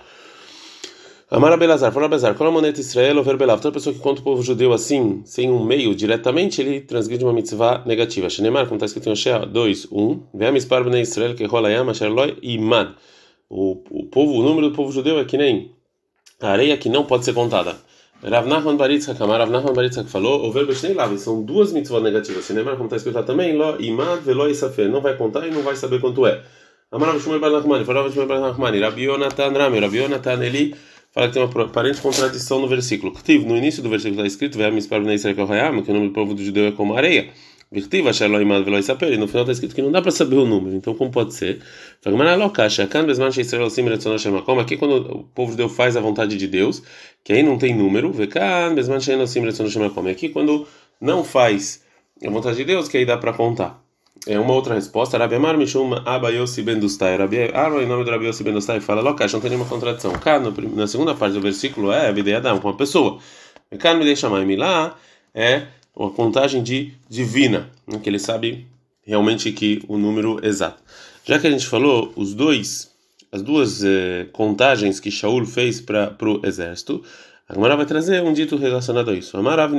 Amara 1.30 1.58
Belazar, 1.58 1.92
fala 1.92 2.08
Belazar, 2.08 2.36
qual 2.36 2.50
a 2.50 2.51
moneta 2.51 2.80
Israel 2.80 3.18
ou 3.18 3.24
verbelav? 3.24 3.62
Toda 3.62 3.74
pessoa 3.74 3.94
que 3.94 4.01
conta 4.01 4.22
o 4.22 4.24
povo 4.24 4.42
judeu 4.42 4.74
assim, 4.74 5.22
sem 5.25 5.50
um 5.50 5.63
meio, 5.63 5.96
diretamente, 5.96 6.62
ele 6.62 6.82
transgride 6.82 7.24
uma 7.24 7.32
mitzvah 7.32 7.84
negativa. 7.86 8.30
Shenemar, 8.30 8.66
como 8.66 8.75
está 8.75 8.86
escrito 8.86 9.08
em 9.08 9.13
Oshea 9.13 9.46
2, 9.46 9.88
1, 9.92 10.24
Veam 10.34 10.56
ispar 10.58 10.84
bnei 10.84 11.01
Israel 11.01 11.36
que 11.36 11.46
rola 11.46 11.70
yam 11.72 11.90
asher 11.90 12.10
loi 12.10 12.38
imad. 12.42 12.96
O 13.50 13.75
povo, 14.12 14.40
o 14.40 14.44
número 14.44 14.70
do 14.70 14.75
povo 14.75 14.92
judeu 14.92 15.20
é 15.20 15.25
que 15.25 15.38
nem 15.38 15.72
a 16.42 16.50
areia 16.50 16.78
que 16.78 16.90
não 16.90 17.06
pode 17.06 17.24
ser 17.24 17.34
contada. 17.34 17.78
Rav 18.24 18.46
Nachman 18.46 18.78
Baritzak, 18.78 19.18
Rav 19.20 19.50
Nachman 19.50 19.74
Baritzak 19.74 20.08
falou, 20.08 20.46
o 20.48 20.51
verbo 20.51 20.74
Shnei 20.75 20.94
Lav, 20.94 21.18
são 21.18 21.42
duas 21.42 21.74
mitzvot 21.74 22.01
negativas. 22.01 22.46
Shenemar, 22.46 22.75
como 22.75 22.86
está 22.86 22.98
escrito 22.98 23.24
também, 23.24 23.58
lo 23.58 23.82
imad 23.82 24.22
velo 24.22 24.48
isafer, 24.48 24.88
não 24.88 25.01
vai 25.01 25.18
contar 25.18 25.48
e 25.48 25.51
não 25.51 25.63
vai 25.63 25.75
saber 25.75 26.00
quanto 26.00 26.28
é. 26.28 26.44
Amar 26.92 27.20
Shmuel 27.20 27.40
Bar 27.40 27.50
Nachmani, 27.50 27.84
falava 27.84 28.12
Shmuel 28.12 28.28
Bar 28.28 28.42
Rabi 28.42 29.04
Yonatan 29.06 29.58
Rami, 29.58 29.80
Rabi 29.80 29.98
Yonatan 29.98 30.44
Eli, 30.44 30.75
fala 31.12 31.30
que 31.30 31.34
tem 31.34 31.44
uma 31.44 31.63
aparente 31.63 32.00
contradição 32.00 32.60
no 32.60 32.68
versículo. 32.68 33.12
No 33.48 33.58
início 33.58 33.82
do 33.82 33.90
versículo 33.90 34.22
está 34.22 34.28
escrito: 34.28 34.56
"Ve'am 34.56 34.72
mispar 34.72 35.01
bnei 35.01 35.16
Israel 35.16 35.36
que 35.36 35.92
o 35.92 35.94
nome 35.94 36.10
do 36.10 36.13
povo 36.13 36.36
do 36.36 36.44
judeu 36.44 36.68
é 36.68 36.72
como 36.74 36.96
areia". 36.96 37.30
Virtiva 37.72 38.10
asher 38.10 38.30
lo 38.30 38.42
imad 38.42 38.66
velo 38.66 38.78
isaper. 38.78 39.13
E 39.13 39.18
no 39.18 39.28
final 39.28 39.44
está 39.44 39.54
escrito 39.54 39.74
que 39.74 39.82
não 39.82 39.92
dá 39.92 40.01
para 40.01 40.12
saber 40.12 40.36
o 40.36 40.46
número. 40.46 40.75
Então 40.75 40.94
como 40.94 41.10
pode 41.10 41.34
ser? 41.34 41.62
Aqui 44.60 44.78
quando 44.78 44.96
o 45.12 45.24
povo 45.24 45.51
judeu 45.51 45.70
faz 45.70 45.96
a 45.96 46.01
vontade 46.01 46.36
de 46.36 46.48
Deus, 46.48 46.84
que 47.24 47.32
aí 47.32 47.42
não 47.42 47.58
tem 47.58 47.74
número, 47.74 48.13
aqui 50.10 50.30
quando 50.30 50.68
não 51.00 51.24
faz 51.24 51.86
a 52.25 52.30
vontade 52.30 52.58
de 52.58 52.66
Deus, 52.66 52.90
que 52.90 52.98
aí 52.98 53.06
dá 53.06 53.18
para 53.18 53.32
contar. 53.32 53.82
É 54.28 54.38
uma 54.38 54.54
outra 54.54 54.75
resposta. 54.75 55.18
Rabi 55.18 55.36
Amar 55.36 55.58
Mishum 55.58 55.94
Abayossi 56.06 56.62
Ben 56.62 56.78
Dustai. 56.78 57.18
Rabi 57.18 57.51
Amar, 57.54 57.82
em 57.82 57.88
nome 57.88 58.04
do 58.04 58.12
Rabi 58.12 58.25
Yossi 58.25 58.44
Ben 58.44 58.54
Dustai, 58.54 58.82
fala: 58.82 59.01
Lokash, 59.01 59.34
não 59.34 59.40
tem 59.40 59.50
nenhuma 59.50 59.68
contradição. 59.68 60.12
Cá, 60.12 60.40
na 60.40 60.88
segunda 60.88 61.16
parte 61.16 61.34
do 61.34 61.42
versículo, 61.42 61.92
é 61.92 62.08
a 62.08 62.38
Adam, 62.38 62.60
com 62.60 62.68
uma 62.68 62.78
pessoa. 62.78 63.18
Cá, 63.80 63.94
me 63.96 64.04
deixa 64.04 64.30
mais 64.30 64.46
lá, 64.58 64.96
é 65.34 65.68
uma 65.95 66.12
contagem 66.12 66.63
de 66.63 66.93
divina, 67.10 67.69
né, 67.88 68.00
que 68.00 68.10
ele 68.10 68.19
sabe 68.19 68.65
realmente 69.03 69.51
que 69.51 69.81
o 69.88 69.98
número 69.98 70.39
exato. 70.45 70.81
Já 71.24 71.39
que 71.39 71.48
a 71.48 71.51
gente 71.51 71.67
falou, 71.67 72.12
os 72.15 72.33
dois, 72.33 72.91
as 73.31 73.41
duas 73.41 73.83
eh, 73.83 74.27
contagens 74.31 75.00
que 75.00 75.12
Shaul 75.12 75.45
fez 75.45 75.79
para 75.81 76.15
o 76.21 76.45
exército, 76.45 77.03
a 77.48 77.53
Gemara 77.53 77.75
vai 77.75 77.86
trazer 77.86 78.24
um 78.24 78.33
dito 78.33 78.55
relacionado 78.55 79.12
a 79.12 79.13
isso. 79.13 79.38
Amarav 79.38 79.74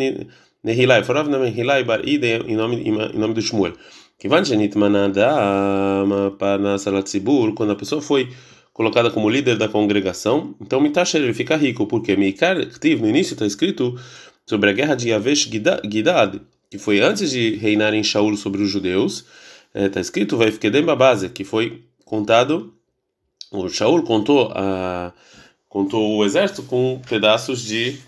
Nehilai, 0.62 1.02
Nehilai 1.40 1.84
Bar 1.84 2.06
Ide, 2.06 2.44
em 2.46 2.54
nome, 2.54 2.76
em 2.82 3.18
nome 3.18 3.34
do 3.34 3.40
Shmuel. 3.40 3.72
Quando 7.56 7.72
a 7.72 7.74
pessoa 7.74 8.00
foi 8.00 8.28
colocada 8.72 9.10
como 9.10 9.28
líder 9.28 9.56
da 9.56 9.68
congregação, 9.68 10.54
então 10.60 10.80
Mitasher 10.80 11.22
ele 11.22 11.34
fica 11.34 11.56
rico, 11.56 11.86
porque 11.86 12.14
Meikar 12.14 12.56
no 12.56 13.08
início 13.08 13.32
está 13.34 13.44
escrito 13.44 13.98
sobre 14.46 14.70
a 14.70 14.72
guerra 14.72 14.94
de 14.94 15.10
Yavesh 15.10 15.48
Gidad, 15.50 16.40
que 16.70 16.78
foi 16.78 17.00
antes 17.00 17.30
de 17.30 17.56
reinar 17.56 17.94
em 17.94 18.02
Shaul 18.02 18.36
sobre 18.36 18.62
os 18.62 18.70
judeus, 18.70 19.24
está 19.74 20.00
é, 20.00 20.02
escrito 20.02 20.36
vai 20.36 20.48
Vaifkedem 20.48 20.84
base 20.84 21.28
que 21.28 21.44
foi 21.44 21.82
contado, 22.04 22.74
o 23.50 23.68
Shaul 23.68 24.02
contou 24.02 24.52
a 24.54 25.12
contou 25.68 26.16
o 26.16 26.24
exército 26.24 26.62
com 26.64 27.00
pedaços 27.08 27.62
de 27.62 27.98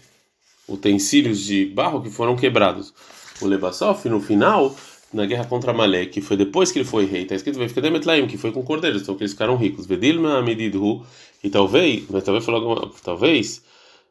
utensílios 0.68 1.40
de 1.40 1.64
barro 1.66 2.02
que 2.02 2.10
foram 2.10 2.36
quebrados. 2.36 2.92
O 3.40 3.46
Lebassof, 3.46 4.06
no 4.08 4.20
final, 4.20 4.76
na 5.14 5.24
guerra 5.24 5.46
contra 5.46 5.72
Malek, 5.72 6.12
que 6.12 6.20
foi 6.20 6.36
depois 6.36 6.70
que 6.70 6.78
ele 6.78 6.84
foi 6.84 7.06
rei, 7.06 7.22
está 7.22 7.34
escrito 7.34 7.58
Vefkedemetlaim, 7.58 8.26
que 8.26 8.36
foi 8.36 8.52
com 8.52 8.62
cordeiros, 8.62 9.02
então 9.02 9.14
que 9.14 9.22
eles 9.22 9.32
ficaram 9.32 9.56
ricos. 9.56 9.86
Vedilma 9.86 10.38
Amididhu, 10.38 11.06
e 11.42 11.48
talvez, 11.48 12.04
mas 12.10 12.24
talvez 12.24 12.44
falou, 12.44 12.92
talvez, 13.02 13.62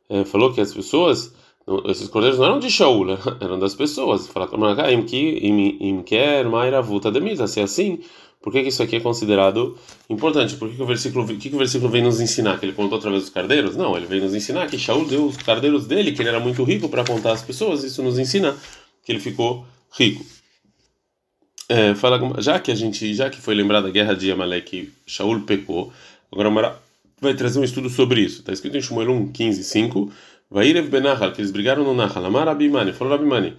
é, 0.09 0.23
falou 0.25 0.53
que 0.53 0.61
as 0.61 0.73
pessoas, 0.73 1.33
esses 1.85 2.07
cordeiros 2.07 2.39
não 2.39 2.45
eram 2.45 2.59
de 2.59 2.69
Shaul, 2.69 3.07
eram 3.39 3.57
das 3.57 3.73
pessoas. 3.73 4.27
Fala 4.27 4.47
se 7.47 7.59
é 7.59 7.63
assim, 7.63 7.99
por 8.41 8.51
que, 8.51 8.59
isso 8.59 8.83
aqui 8.83 8.97
é 8.97 8.99
considerado 8.99 9.77
importante? 10.09 10.55
Por 10.57 10.69
que, 10.69 10.75
que 10.75 10.83
o 10.83 10.85
versículo, 10.85 11.25
que, 11.25 11.49
que 11.49 11.55
o 11.55 11.57
versículo 11.57 11.89
vem 11.89 12.03
nos 12.03 12.19
ensinar? 12.19 12.59
Que 12.59 12.65
ele 12.65 12.73
contou 12.73 12.97
através 12.97 13.23
dos 13.23 13.31
cardeiros? 13.31 13.77
Não, 13.77 13.95
ele 13.95 14.05
vem 14.05 14.19
nos 14.19 14.35
ensinar 14.35 14.67
que 14.67 14.77
Shaul 14.77 15.05
deu 15.05 15.25
os 15.25 15.37
cardeiros 15.37 15.87
dele, 15.87 16.11
que 16.11 16.21
ele 16.21 16.29
era 16.29 16.41
muito 16.41 16.61
rico 16.65 16.89
para 16.89 17.05
contar 17.05 17.31
as 17.31 17.41
pessoas, 17.41 17.85
isso 17.85 18.03
nos 18.03 18.19
ensina 18.19 18.53
que 19.05 19.13
ele 19.13 19.21
ficou 19.21 19.65
rico. 19.93 20.25
É, 21.69 21.95
fala, 21.95 22.19
já 22.41 22.59
que 22.59 22.69
a 22.69 22.75
gente, 22.75 23.13
já 23.13 23.29
que 23.29 23.39
foi 23.39 23.55
lembrada 23.55 23.87
a 23.87 23.91
guerra 23.91 24.13
de 24.13 24.29
Amalek, 24.29 24.91
Shaul 25.07 25.39
pecou, 25.41 25.93
agora 26.29 26.77
vai 27.21 27.33
trazer 27.33 27.59
um 27.59 27.63
estudo 27.63 27.89
sobre 27.89 28.19
isso. 28.19 28.41
Está 28.41 28.51
escrito 28.51 28.75
em 28.75 28.81
Shmuel 28.81 29.09
1, 29.09 29.31
15, 29.31 29.63
5. 29.63 30.11
Vairev 30.53 30.87
Benahal, 30.87 31.31
que 31.31 31.41
eles 31.41 31.49
brigaram 31.49 31.83
no 31.83 31.95
Nahal. 31.95 32.25
Amar 32.25 32.47
Abimani, 32.47 32.93
falou 32.93 33.15
Abimani. 33.15 33.57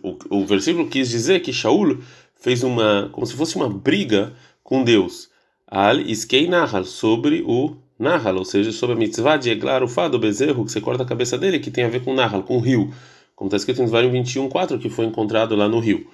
O, 0.00 0.16
o 0.30 0.46
versículo 0.46 0.88
quis 0.88 1.10
dizer 1.10 1.40
que 1.40 1.52
Shaul 1.52 1.98
fez 2.40 2.62
uma, 2.62 3.08
como 3.10 3.26
se 3.26 3.34
fosse 3.34 3.56
uma 3.56 3.68
briga 3.68 4.32
com 4.62 4.84
Deus. 4.84 5.28
Al 5.66 5.98
Iskei 5.98 6.46
Nahal, 6.46 6.84
sobre 6.84 7.42
o 7.44 7.76
Nahal, 7.98 8.36
ou 8.36 8.44
seja, 8.44 8.70
sobre 8.70 8.94
a 8.94 8.98
mitzvah 8.98 9.36
de 9.36 9.50
Eglar, 9.50 9.82
o 9.82 9.88
fado, 9.88 10.20
bezerro, 10.20 10.64
que 10.64 10.70
você 10.70 10.80
corta 10.80 11.02
a 11.02 11.06
cabeça 11.06 11.36
dele, 11.36 11.58
que 11.58 11.68
tem 11.68 11.82
a 11.82 11.88
ver 11.88 12.04
com 12.04 12.14
Nahal, 12.14 12.44
com 12.44 12.58
o 12.58 12.60
rio. 12.60 12.94
Como 13.34 13.48
está 13.48 13.56
escrito 13.56 13.82
em 13.82 13.86
Devarim 13.86 14.12
21, 14.12 14.48
4, 14.48 14.78
que 14.78 14.88
foi 14.88 15.04
encontrado 15.04 15.56
lá 15.56 15.68
no 15.68 15.80
rio. 15.80 16.06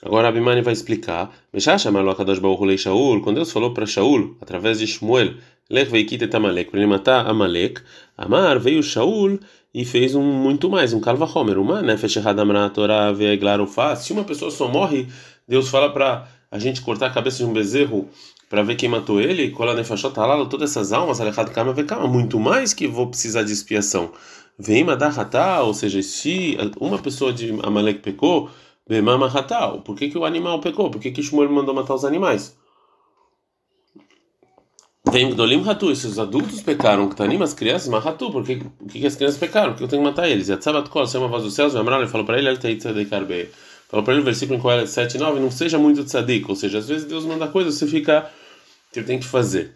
Agora 0.00 0.28
Abimani 0.28 0.62
vai 0.62 0.74
explicar. 0.74 1.32
Quando 1.50 3.34
Deus 3.34 3.50
falou 3.50 3.74
para 3.74 3.84
Shaul, 3.84 4.36
através 4.40 4.78
de 4.78 4.86
Shmuel, 4.86 5.34
Lech 5.72 5.90
veikit 5.90 6.22
et 6.22 6.34
Amalek, 6.34 6.70
para 6.70 6.80
ele 6.80 6.86
matar 6.86 7.26
Amalek, 7.26 7.80
Amar 8.16 8.58
veio 8.58 8.82
Shaul 8.82 9.40
e 9.74 9.84
fez 9.84 10.14
um 10.14 10.22
muito 10.22 10.68
mais, 10.68 10.92
um 10.92 11.00
Kalva 11.00 11.24
Homer, 11.26 11.58
uma 11.58 11.80
Nefesh 11.80 12.18
Hadamra 12.18 12.68
Torah 12.70 13.12
veeglar 13.12 13.58
Se 13.96 14.12
uma 14.12 14.24
pessoa 14.24 14.50
só 14.50 14.68
morre, 14.68 15.06
Deus 15.48 15.68
fala 15.68 15.90
para 15.90 16.28
a 16.50 16.58
gente 16.58 16.82
cortar 16.82 17.06
a 17.06 17.10
cabeça 17.10 17.38
de 17.38 17.44
um 17.44 17.52
bezerro 17.52 18.08
para 18.50 18.62
ver 18.62 18.74
quem 18.74 18.88
matou 18.88 19.18
ele, 19.18 19.50
Kola 19.50 19.74
Nefashot 19.74 20.14
Halal, 20.18 20.46
todas 20.46 20.70
essas 20.70 20.92
almas, 20.92 21.20
Alechad 21.22 21.50
Kama 21.50 21.72
Vekama, 21.72 22.06
muito 22.06 22.38
mais 22.38 22.74
que 22.74 22.86
vou 22.86 23.06
precisar 23.06 23.42
de 23.44 23.52
expiação. 23.52 24.12
Vem 24.58 24.84
Madarhatá, 24.84 25.62
ou 25.62 25.72
seja, 25.72 26.02
se 26.02 26.58
uma 26.78 26.98
pessoa 26.98 27.32
de 27.32 27.58
Amalek 27.62 28.00
pecou, 28.00 28.50
por 29.84 29.96
que, 29.96 30.10
que 30.10 30.18
o 30.18 30.24
animal 30.26 30.60
pecou? 30.60 30.90
Por 30.90 31.00
que, 31.00 31.10
que 31.10 31.22
Shmuel 31.22 31.50
mandou 31.50 31.74
matar 31.74 31.94
os 31.94 32.04
animais? 32.04 32.54
Vem 35.10 35.30
Gdolim 35.30 35.68
Hatu, 35.68 35.90
esses 35.90 36.18
adultos 36.18 36.62
pecaram, 36.62 37.08
que 37.08 37.16
Tanim, 37.16 37.42
as 37.42 37.52
crianças, 37.52 37.88
mas 37.88 38.06
Hatu, 38.06 38.30
por 38.30 38.44
que, 38.44 38.62
que, 38.88 39.04
as 39.04 39.16
crianças 39.16 39.38
pecaram? 39.38 39.72
Por 39.72 39.78
que 39.78 39.84
eu 39.84 39.88
tenho 39.88 40.02
que 40.02 40.08
matar 40.08 40.28
eles? 40.28 40.48
E 40.48 40.52
a 40.52 40.56
Tzabat 40.56 40.88
Kol, 40.88 41.06
se 41.06 41.16
é 41.16 41.18
uma 41.18 41.28
voz 41.28 41.42
dos 41.42 41.54
céus, 41.54 41.74
ele 41.74 42.06
falou 42.06 42.24
para 42.24 42.38
ele, 42.38 42.48
ele 42.48 42.58
tem 42.58 42.76
Tzadikar 42.76 43.26
Falou 43.88 44.04
para 44.04 44.14
ele 44.14 44.22
versículo 44.22 44.58
em 44.58 44.62
Coelho 44.62 44.86
7 44.86 45.18
9, 45.18 45.40
não 45.40 45.50
seja 45.50 45.76
muito 45.76 46.02
tzadik, 46.04 46.48
ou 46.48 46.56
seja, 46.56 46.78
às 46.78 46.88
vezes 46.88 47.04
Deus 47.04 47.26
manda 47.26 47.46
coisas, 47.48 47.74
você 47.74 47.86
fica, 47.86 48.30
você 48.90 49.02
tem 49.02 49.18
que 49.18 49.26
fazer. 49.26 49.74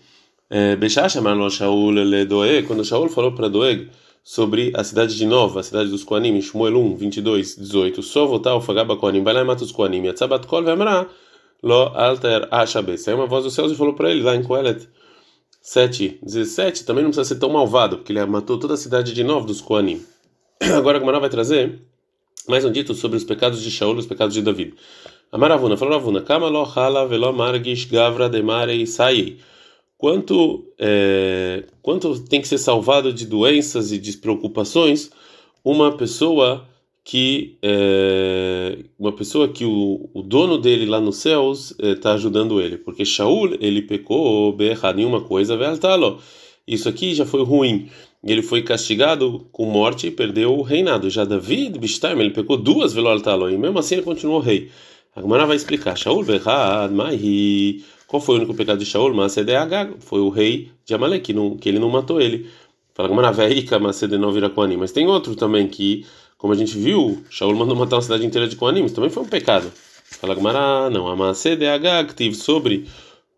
É, 0.48 0.74
Bechá 0.76 1.06
chamaram 1.08 1.50
Shaul 1.50 1.92
Doeg, 2.26 2.66
quando 2.66 2.82
Shaul 2.82 3.08
falou 3.08 3.32
para 3.32 3.48
Doeg, 3.48 3.90
sobre 4.24 4.72
a 4.74 4.82
cidade 4.82 5.16
de 5.16 5.26
Nova, 5.26 5.60
a 5.60 5.62
cidade 5.62 5.90
dos 5.90 6.02
Koanim, 6.02 6.40
Shmuel 6.40 6.78
1, 6.78 6.96
22, 6.96 7.56
18. 7.56 8.02
Só 8.02 8.26
voltar 8.26 8.54
o 8.54 8.60
Fagaba 8.60 8.96
Koanim, 8.96 9.22
vai 9.22 9.34
lá 9.34 9.42
e 9.42 9.44
mata 9.44 9.64
os 9.64 9.70
Koanim. 9.70 10.04
E 10.04 10.08
a 10.08 10.14
Tzabat 10.14 10.46
Kol 10.46 10.64
Vemra, 10.64 11.08
Lo 11.62 11.92
alter 11.94 12.48
ashabe. 12.50 12.96
Saiu 12.96 13.18
uma 13.18 13.26
voz 13.26 13.44
dos 13.44 13.54
céus 13.54 13.72
e 13.72 13.74
falou 13.74 13.94
para 13.94 14.10
ele 14.10 14.22
lá 14.22 14.34
em 14.34 14.42
Coelet 14.42 14.88
7, 15.66 16.20
17, 16.22 16.84
também 16.84 17.02
não 17.02 17.10
precisa 17.10 17.34
ser 17.34 17.40
tão 17.40 17.50
malvado, 17.50 17.96
porque 17.96 18.12
ele 18.12 18.24
matou 18.26 18.56
toda 18.56 18.74
a 18.74 18.76
cidade 18.76 19.12
de 19.12 19.24
novo 19.24 19.48
dos 19.48 19.60
Koanim. 19.60 20.00
Agora 20.62 21.00
Gamara 21.00 21.18
vai 21.18 21.28
trazer 21.28 21.80
mais 22.48 22.64
um 22.64 22.70
dito 22.70 22.94
sobre 22.94 23.16
os 23.16 23.24
pecados 23.24 23.60
de 23.60 23.68
Shaul 23.68 23.96
e 23.96 23.98
os 23.98 24.06
pecados 24.06 24.32
de 24.32 24.42
David. 24.42 24.74
Amaravuna, 25.32 25.76
falou 25.76 25.94
Ravuna, 25.94 26.22
Kama 26.22 26.46
lo 26.46 26.62
hala 26.62 27.04
velo 27.04 27.34
gavra 27.90 28.28
demare 28.28 28.86
sai. 28.86 29.38
Quanto, 29.98 30.72
é, 30.78 31.64
quanto 31.82 32.16
tem 32.20 32.40
que 32.40 32.46
ser 32.46 32.58
salvado 32.58 33.12
de 33.12 33.26
doenças 33.26 33.90
e 33.90 33.98
despreocupações 33.98 35.10
uma 35.64 35.96
pessoa 35.96 36.64
que 37.06 37.56
é, 37.62 38.78
uma 38.98 39.12
pessoa 39.12 39.46
que 39.46 39.64
o, 39.64 40.10
o, 40.12 40.22
dono 40.22 40.58
dele 40.58 40.84
lá 40.86 41.00
nos 41.00 41.18
céus 41.18 41.72
está 41.78 42.10
é, 42.10 42.14
ajudando 42.14 42.60
ele, 42.60 42.76
porque 42.76 43.04
Shaul 43.04 43.56
ele 43.60 43.80
pecou 43.80 44.52
berra 44.52 44.92
nenhuma 44.92 45.20
coisa, 45.20 45.56
veltalo. 45.56 46.18
Isso 46.66 46.88
aqui 46.88 47.14
já 47.14 47.24
foi 47.24 47.44
ruim. 47.44 47.88
Ele 48.24 48.42
foi 48.42 48.60
castigado 48.60 49.46
com 49.52 49.66
morte 49.66 50.08
e 50.08 50.10
perdeu 50.10 50.58
o 50.58 50.62
reinado. 50.62 51.08
Já 51.08 51.24
David 51.24 51.78
Bishtaim 51.78 52.18
ele 52.18 52.30
pecou 52.30 52.56
duas 52.56 52.92
veloltalo 52.92 53.48
e 53.48 53.56
mesmo 53.56 53.78
assim 53.78 53.94
ele 53.94 54.02
continuou 54.02 54.40
rei. 54.40 54.68
A 55.14 55.20
Gemara 55.22 55.46
vai 55.46 55.54
explicar. 55.54 55.96
Shaul 55.96 56.24
berra 56.24 56.88
mahi. 56.88 57.84
Qual 58.08 58.20
foi 58.20 58.34
o 58.34 58.38
único 58.38 58.54
pecado 58.54 58.80
de 58.80 58.84
Shaul? 58.84 59.14
Mas 59.14 59.38
Agag 59.38 59.94
foi 60.00 60.18
o 60.18 60.28
rei 60.28 60.72
de 60.84 60.92
Amalek 60.92 61.32
que, 61.60 61.68
ele 61.68 61.78
não 61.78 61.88
matou 61.88 62.20
ele. 62.20 62.50
Fala 62.94 63.08
Gemara 63.08 63.30
veika 63.30 63.78
mas 63.78 64.02
não 64.02 64.32
vira 64.32 64.50
Mas 64.76 64.90
tem 64.90 65.06
outro 65.06 65.36
também 65.36 65.68
que 65.68 66.04
como 66.38 66.52
a 66.52 66.56
gente 66.56 66.76
viu, 66.78 67.24
Shaul 67.30 67.54
mandou 67.54 67.76
matar 67.76 67.96
uma 67.96 68.02
cidade 68.02 68.26
inteira 68.26 68.46
de 68.46 68.56
Koanim, 68.56 68.88
também 68.88 69.10
foi 69.10 69.22
um 69.22 69.28
pecado. 69.28 69.72
Fala 70.04 70.34
Gmará, 70.34 70.88
não, 70.90 71.08
a 71.08 71.16
Maaseh 71.16 71.56
de 71.56 71.66
Agag 71.66 72.14
teve 72.14 72.34
sobre 72.34 72.86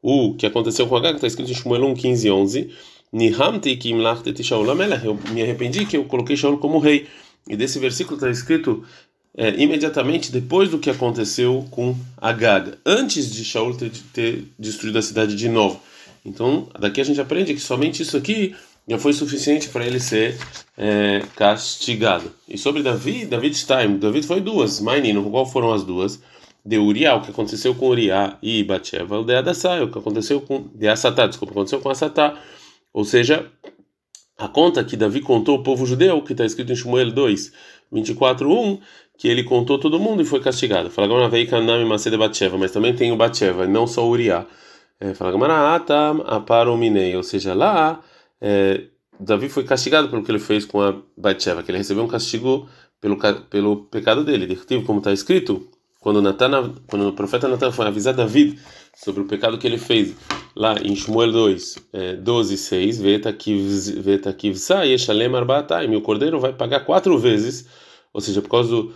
o 0.02 0.34
que 0.34 0.46
aconteceu 0.46 0.86
com 0.86 0.96
Agag, 0.96 1.16
está 1.16 1.26
escrito 1.26 1.50
em 1.50 1.54
Shmuel 1.54 1.84
1, 1.86 1.94
15 1.94 2.26
e 2.26 2.30
11. 2.30 2.70
Nihamti 3.12 3.76
kim 3.76 3.98
lachtet 3.98 4.42
Shaul 4.42 4.70
amelech. 4.70 5.04
Eu 5.04 5.18
me 5.30 5.42
arrependi 5.42 5.86
que 5.86 5.96
eu 5.96 6.04
coloquei 6.04 6.36
Shaul 6.36 6.58
como 6.58 6.78
rei. 6.78 7.06
E 7.48 7.56
desse 7.56 7.78
versículo 7.78 8.16
está 8.16 8.28
escrito 8.28 8.84
é, 9.36 9.50
imediatamente 9.60 10.30
depois 10.30 10.68
do 10.68 10.78
que 10.78 10.90
aconteceu 10.90 11.66
com 11.70 11.96
Agag, 12.16 12.72
antes 12.84 13.32
de 13.32 13.44
Shaul 13.44 13.74
ter, 13.74 13.90
ter 14.12 14.44
destruído 14.58 14.98
a 14.98 15.02
cidade 15.02 15.34
de 15.34 15.48
novo. 15.48 15.80
Então, 16.24 16.68
daqui 16.78 17.00
a 17.00 17.04
gente 17.04 17.20
aprende 17.20 17.54
que 17.54 17.60
somente 17.60 18.02
isso 18.02 18.16
aqui 18.16 18.54
já 18.88 18.98
foi 18.98 19.12
suficiente 19.12 19.68
para 19.68 19.86
ele 19.86 20.00
ser 20.00 20.38
é, 20.76 21.22
castigado. 21.36 22.32
E 22.48 22.56
sobre 22.56 22.82
Davi, 22.82 23.26
David 23.26 23.54
Stein, 23.54 23.98
David 23.98 24.26
foi 24.26 24.40
duas, 24.40 24.80
Mainino, 24.80 25.30
qual 25.30 25.44
foram 25.44 25.72
as 25.72 25.84
duas? 25.84 26.22
De 26.64 26.78
Uriah, 26.78 27.16
o 27.16 27.22
que 27.22 27.30
aconteceu 27.30 27.74
com 27.74 27.88
Uriah 27.88 28.38
e 28.42 28.64
Batsheva, 28.64 29.18
o 29.18 29.24
de 29.24 29.34
Adassai, 29.34 29.82
o 29.82 29.90
que 29.90 29.98
aconteceu 29.98 30.40
com 30.40 30.66
de 30.74 30.88
Assatá, 30.88 31.26
desculpa, 31.26 31.52
aconteceu 31.52 31.80
com 31.80 31.90
Assatá. 31.90 32.40
Ou 32.92 33.04
seja, 33.04 33.46
a 34.38 34.48
conta 34.48 34.82
que 34.82 34.96
Davi 34.96 35.20
contou 35.20 35.58
o 35.58 35.62
povo 35.62 35.84
judeu, 35.84 36.22
que 36.22 36.32
está 36.32 36.44
escrito 36.44 36.72
em 36.72 36.76
Shmuel 36.76 37.12
2, 37.12 37.52
24, 37.92 38.50
1, 38.50 38.80
que 39.18 39.28
ele 39.28 39.44
contou 39.44 39.78
todo 39.78 39.98
mundo 39.98 40.22
e 40.22 40.24
foi 40.24 40.40
castigado. 40.40 40.90
Fala 40.90 41.06
agora 41.06 41.28
veio 41.28 41.48
Kanami 41.48 41.84
Maceda 41.84 42.16
Batsheva, 42.16 42.56
mas 42.56 42.70
também 42.70 42.94
tem 42.94 43.12
o 43.12 43.16
Batsheva, 43.16 43.66
não 43.66 43.86
só 43.86 44.06
Uriah. 44.06 44.46
É, 45.00 45.14
fala 45.14 45.34
agora 45.34 45.74
Atam 45.74 46.22
Aparominei, 46.26 47.14
ou 47.16 47.22
seja, 47.22 47.54
lá 47.54 48.02
é, 48.40 48.84
Davi 49.18 49.48
foi 49.48 49.64
castigado 49.64 50.08
pelo 50.08 50.22
que 50.22 50.30
ele 50.30 50.38
fez 50.38 50.64
com 50.64 50.80
a 50.80 50.94
Batsheva, 51.16 51.62
que 51.62 51.70
ele 51.70 51.78
recebeu 51.78 52.04
um 52.04 52.08
castigo 52.08 52.68
pelo, 53.00 53.16
pelo 53.50 53.84
pecado 53.84 54.24
dele. 54.24 54.58
Como 54.86 54.98
está 54.98 55.12
escrito, 55.12 55.68
quando, 56.00 56.22
Natan, 56.22 56.74
quando 56.86 57.08
o 57.08 57.12
profeta 57.12 57.48
Natan 57.48 57.72
foi 57.72 57.86
avisar 57.86 58.14
Davi 58.14 58.58
sobre 58.96 59.22
o 59.22 59.26
pecado 59.26 59.58
que 59.58 59.66
ele 59.66 59.78
fez, 59.78 60.14
lá 60.54 60.76
em 60.80 60.94
Shmuel 60.94 61.32
2, 61.32 61.78
é, 61.92 62.14
12, 62.14 62.56
6, 62.56 63.00
Veta 63.00 64.32
Kivsa 64.32 64.84
Yeshalem 64.84 65.34
Arbatai, 65.34 65.86
meu 65.88 66.00
cordeiro 66.00 66.38
vai 66.38 66.52
pagar 66.52 66.80
quatro 66.80 67.18
vezes, 67.18 67.66
ou 68.12 68.20
seja, 68.20 68.40
por 68.40 68.50
causa 68.50 68.70
do. 68.70 68.94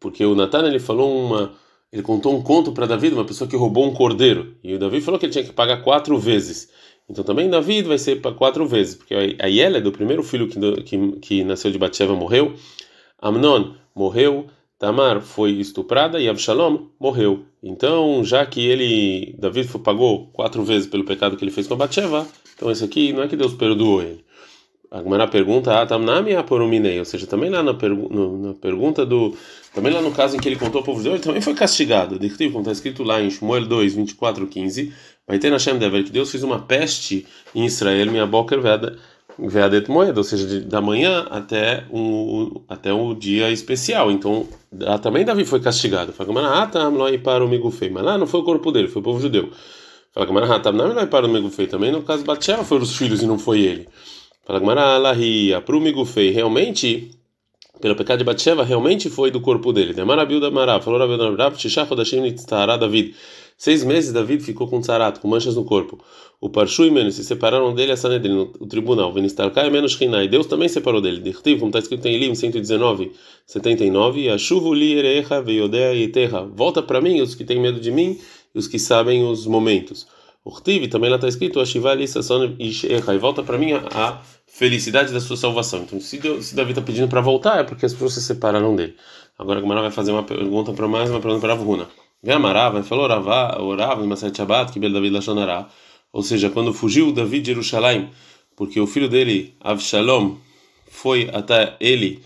Porque 0.00 0.24
o 0.24 0.34
Natan 0.34 0.66
ele 0.66 0.78
falou 0.78 1.26
uma. 1.26 1.52
Ele 1.92 2.02
contou 2.02 2.36
um 2.36 2.42
conto 2.42 2.72
para 2.72 2.86
Davi, 2.86 3.08
uma 3.08 3.24
pessoa 3.24 3.48
que 3.50 3.56
roubou 3.56 3.84
um 3.84 3.92
cordeiro. 3.92 4.54
E 4.62 4.72
o 4.74 4.78
Davi 4.78 5.00
falou 5.00 5.18
que 5.18 5.26
ele 5.26 5.32
tinha 5.32 5.44
que 5.44 5.52
pagar 5.52 5.82
quatro 5.82 6.16
vezes. 6.16 6.70
Então 7.10 7.24
também 7.24 7.50
David 7.50 7.88
vai 7.88 7.98
ser 7.98 8.20
quatro 8.20 8.64
vezes, 8.66 8.94
porque 8.94 9.36
a 9.38 9.46
Yela, 9.46 9.80
do 9.80 9.90
primeiro 9.90 10.22
filho 10.22 10.48
que, 10.48 10.82
que, 10.82 11.12
que 11.20 11.44
nasceu 11.44 11.72
de 11.72 11.78
Batsheva, 11.78 12.14
morreu. 12.14 12.54
Amnon 13.20 13.74
morreu. 13.94 14.46
Tamar 14.78 15.20
foi 15.20 15.50
estuprada 15.50 16.18
e 16.18 16.26
Absalom 16.26 16.86
morreu. 16.98 17.44
Então, 17.62 18.24
já 18.24 18.46
que 18.46 18.66
ele, 18.66 19.34
David 19.38 19.68
pagou 19.80 20.28
quatro 20.28 20.64
vezes 20.64 20.88
pelo 20.88 21.04
pecado 21.04 21.36
que 21.36 21.44
ele 21.44 21.50
fez 21.50 21.66
com 21.66 21.76
Batsheva, 21.76 22.26
então 22.56 22.70
esse 22.70 22.82
aqui 22.82 23.12
não 23.12 23.22
é 23.22 23.28
que 23.28 23.36
Deus 23.36 23.52
perdoou 23.52 24.00
ele. 24.00 24.24
A 24.90 25.26
pergunta, 25.28 25.80
ah, 25.80 25.86
tamnami 25.86 26.34
aporuminei, 26.34 26.98
ou 26.98 27.04
seja, 27.04 27.24
também 27.24 27.48
lá 27.48 27.62
na, 27.62 27.74
pergu 27.74 28.08
na, 28.12 28.54
pergunta 28.54 29.06
do, 29.06 29.36
também 29.72 29.92
lá 29.92 30.02
no 30.02 30.10
caso 30.10 30.36
em 30.36 30.40
que 30.40 30.48
ele 30.48 30.56
contou 30.56 30.80
ao 30.80 30.84
povo 30.84 30.98
de 30.98 31.04
Deus, 31.04 31.14
ele 31.14 31.22
também 31.22 31.40
foi 31.40 31.54
castigado. 31.54 32.18
Como 32.18 32.58
está 32.58 32.72
escrito 32.72 33.04
lá 33.04 33.22
em 33.22 33.30
Shmuel 33.30 33.66
2, 33.66 33.94
24, 33.94 34.46
15, 34.48 34.92
Vai 35.30 35.38
ter 35.38 35.52
Hashem 35.52 35.78
Dever 35.78 36.02
que 36.02 36.10
Deus 36.10 36.28
fez 36.28 36.42
uma 36.42 36.58
peste 36.58 37.24
em 37.54 37.64
Israel, 37.64 38.10
minha 38.10 38.26
boca 38.26 38.56
veadet 39.38 39.88
moeda, 39.88 40.18
ou 40.18 40.24
seja, 40.24 40.60
da 40.62 40.80
manhã 40.80 41.24
até 41.30 41.84
um 41.88 42.62
até 42.68 42.92
um 42.92 43.14
dia 43.16 43.48
especial. 43.48 44.10
Então, 44.10 44.48
também 45.00 45.24
Davi 45.24 45.44
foi 45.44 45.60
castigado. 45.60 46.12
Fala, 46.12 46.66
para 47.22 47.44
o 47.44 47.48
mas 47.92 48.04
lá 48.04 48.18
não 48.18 48.26
foi 48.26 48.40
o 48.40 48.42
corpo 48.42 48.72
dele, 48.72 48.88
foi 48.88 49.00
o 49.00 49.04
povo 49.04 49.20
judeu. 49.20 49.50
Fala, 50.12 50.26
não 50.72 51.06
para 51.06 51.28
o 51.28 51.50
feio 51.50 51.68
também 51.68 51.92
no 51.92 52.02
caso 52.02 52.24
Batsheva 52.24 52.64
foram 52.64 52.82
os 52.82 52.96
filhos 52.96 53.22
e 53.22 53.26
não 53.26 53.38
foi 53.38 53.60
ele. 53.60 53.88
Fala, 54.44 54.60
para 55.64 55.76
o 55.76 56.04
feio 56.04 56.34
realmente 56.34 57.12
pelo 57.80 57.94
pecado 57.94 58.18
de 58.18 58.24
Batsheva, 58.24 58.64
realmente 58.64 59.08
foi 59.08 59.30
do 59.30 59.40
corpo 59.40 59.72
dele. 59.72 59.94
Demarabil 59.94 60.40
da 60.40 60.50
Mará, 60.50 60.80
falou 60.80 60.98
Rabil 60.98 61.16
da 61.16 61.30
Mará, 61.30 61.54
Shishach 61.54 61.90
Hodashim 61.90 62.20
Nitztará 62.20 62.76
David. 62.76 63.14
Seis 63.60 63.84
meses 63.84 64.10
David 64.10 64.42
ficou 64.42 64.66
com 64.66 64.80
tzarat, 64.80 65.20
com 65.20 65.28
manchas 65.28 65.54
no 65.54 65.66
corpo. 65.66 66.02
O 66.40 66.48
Parshu 66.48 66.86
e 66.86 66.90
Menos 66.90 67.16
se 67.16 67.22
separaram 67.22 67.74
dele 67.74 67.92
a 67.92 67.96
Sanedrin, 67.96 68.50
o 68.58 68.66
tribunal. 68.66 69.12
Venistalkai 69.12 69.66
e 69.66 69.70
Menos 69.70 69.96
Rinai. 69.96 70.28
Deus 70.28 70.46
também 70.46 70.66
separou 70.66 70.98
dele. 70.98 71.20
Dirtiv, 71.20 71.58
como 71.58 71.68
está 71.68 71.78
escrito 71.78 72.06
em 72.06 72.14
Elim 72.14 72.34
119, 72.34 73.12
79. 73.46 74.30
Ashuvu 74.30 74.72
li 74.72 74.94
erecha 74.94 75.42
veiodea 75.42 75.94
e 75.94 76.08
terra. 76.08 76.40
Volta 76.46 76.82
para 76.82 77.02
mim 77.02 77.20
os 77.20 77.34
que 77.34 77.44
têm 77.44 77.60
medo 77.60 77.78
de 77.78 77.90
mim 77.90 78.18
e 78.54 78.58
os 78.58 78.66
que 78.66 78.78
sabem 78.78 79.26
os 79.26 79.46
momentos. 79.46 80.06
O 80.42 80.48
Rtiv, 80.48 80.88
também 80.88 81.10
lá 81.10 81.16
está 81.16 81.28
escrito 81.28 81.60
e 81.60 83.18
volta 83.18 83.42
para 83.42 83.58
mim 83.58 83.72
a 83.74 84.22
felicidade 84.46 85.12
da 85.12 85.20
sua 85.20 85.36
salvação. 85.36 85.82
Então, 85.82 86.00
se, 86.00 86.16
Deus, 86.16 86.46
se 86.46 86.56
Davi 86.56 86.70
está 86.70 86.80
pedindo 86.80 87.08
para 87.08 87.20
voltar, 87.20 87.60
é 87.60 87.64
porque 87.64 87.84
as 87.84 87.92
pessoas 87.92 88.14
se 88.14 88.22
separaram 88.22 88.74
dele. 88.74 88.94
Agora 89.38 89.58
a 89.58 89.60
Gamara 89.60 89.82
vai 89.82 89.90
fazer 89.90 90.12
uma 90.12 90.22
pergunta 90.22 90.72
para 90.72 90.88
mais, 90.88 91.10
uma 91.10 91.20
pergunta 91.20 91.42
para 91.42 91.54
a. 91.54 91.99
Ve'amarava, 92.22 92.82
falou 92.82 93.06
orava 93.06 94.04
em 94.04 94.06
Maseret 94.06 94.36
Shabbat, 94.36 94.72
que 94.72 94.80
David 94.80 95.10
Lashonará. 95.10 95.68
Ou 96.12 96.22
seja, 96.22 96.50
quando 96.50 96.72
fugiu 96.72 97.12
Davi 97.12 97.40
de 97.40 97.52
Jerusalém, 97.52 98.10
porque 98.56 98.78
o 98.80 98.86
filho 98.86 99.08
dele, 99.08 99.54
Avshalom, 99.60 100.36
foi 100.90 101.30
até 101.32 101.76
ele, 101.80 102.20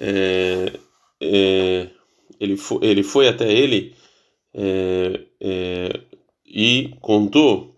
é, 0.00 0.72
é, 1.20 1.88
ele, 2.40 2.56
foi, 2.56 2.78
ele 2.82 3.02
foi 3.02 3.28
até 3.28 3.52
ele 3.52 3.94
é, 4.54 5.20
é 5.40 6.00
e 6.50 6.94
contou 7.00 7.76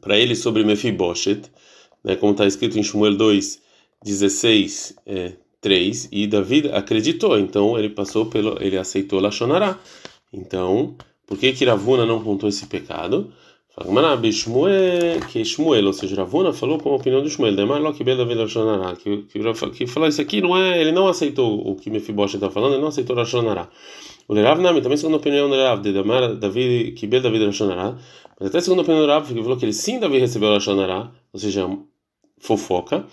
para 0.00 0.16
ele 0.16 0.36
sobre 0.36 0.64
Mefiboshet, 0.64 1.50
né, 2.04 2.14
como 2.14 2.32
está 2.32 2.46
escrito 2.46 2.78
em 2.78 2.82
Shmuel 2.82 3.16
2, 3.16 3.60
16, 4.04 4.96
3, 5.60 6.08
e 6.12 6.26
Davi 6.28 6.70
acreditou, 6.72 7.36
então 7.38 7.76
ele 7.76 7.90
passou 7.90 8.26
pelo, 8.26 8.56
ele 8.62 8.78
aceitou 8.78 9.20
Lashonará. 9.20 9.78
Então, 10.32 10.96
por 11.26 11.38
que 11.38 11.52
que 11.52 11.64
Ravuna 11.64 12.06
não 12.06 12.22
contou 12.22 12.48
esse 12.48 12.66
pecado? 12.66 13.32
Que 15.30 15.44
Shmuel, 15.44 15.86
ou 15.86 15.92
seja, 15.92 16.16
Ravuna 16.16 16.52
falou 16.52 16.78
com 16.78 16.92
a 16.92 16.96
opinião 16.96 17.22
do 17.22 17.28
Shmuel, 17.28 17.54
que, 19.02 19.22
que, 19.24 19.68
que 19.74 19.86
falou 19.86 20.08
isso 20.08 20.22
aqui 20.22 20.40
não 20.40 20.56
é, 20.56 20.80
ele 20.80 20.92
não 20.92 21.08
aceitou 21.08 21.60
o 21.68 21.76
que 21.76 21.90
Mefibosh 21.90 22.34
está 22.34 22.48
falando, 22.48 22.72
ele 22.72 22.80
não 22.80 22.88
aceitou 22.88 23.14
Rashonará. 23.14 23.68
O 24.28 24.34
Rav 24.34 24.62
Nami, 24.62 24.80
também 24.80 24.96
segundo 24.96 25.14
a 25.14 25.18
opinião 25.18 25.48
do 25.50 25.54
Rav, 25.54 25.82
de 25.82 25.92
Damar, 25.92 26.34
David, 26.36 26.92
que 26.92 27.06
Bel 27.06 27.20
David 27.20 27.44
Rashonará, 27.44 27.98
mas 28.40 28.48
até 28.48 28.60
segundo 28.62 28.78
a 28.78 28.82
opinião 28.82 29.02
do 29.02 29.08
Rav, 29.08 29.26
que 29.26 29.42
falou 29.42 29.58
que 29.58 29.66
ele 29.66 29.74
sim 29.74 29.98
Davi 30.00 30.18
recebeu 30.18 30.52
Rashonará, 30.52 31.12
ou 31.32 31.38
seja, 31.38 31.68
fofoca. 32.38 33.04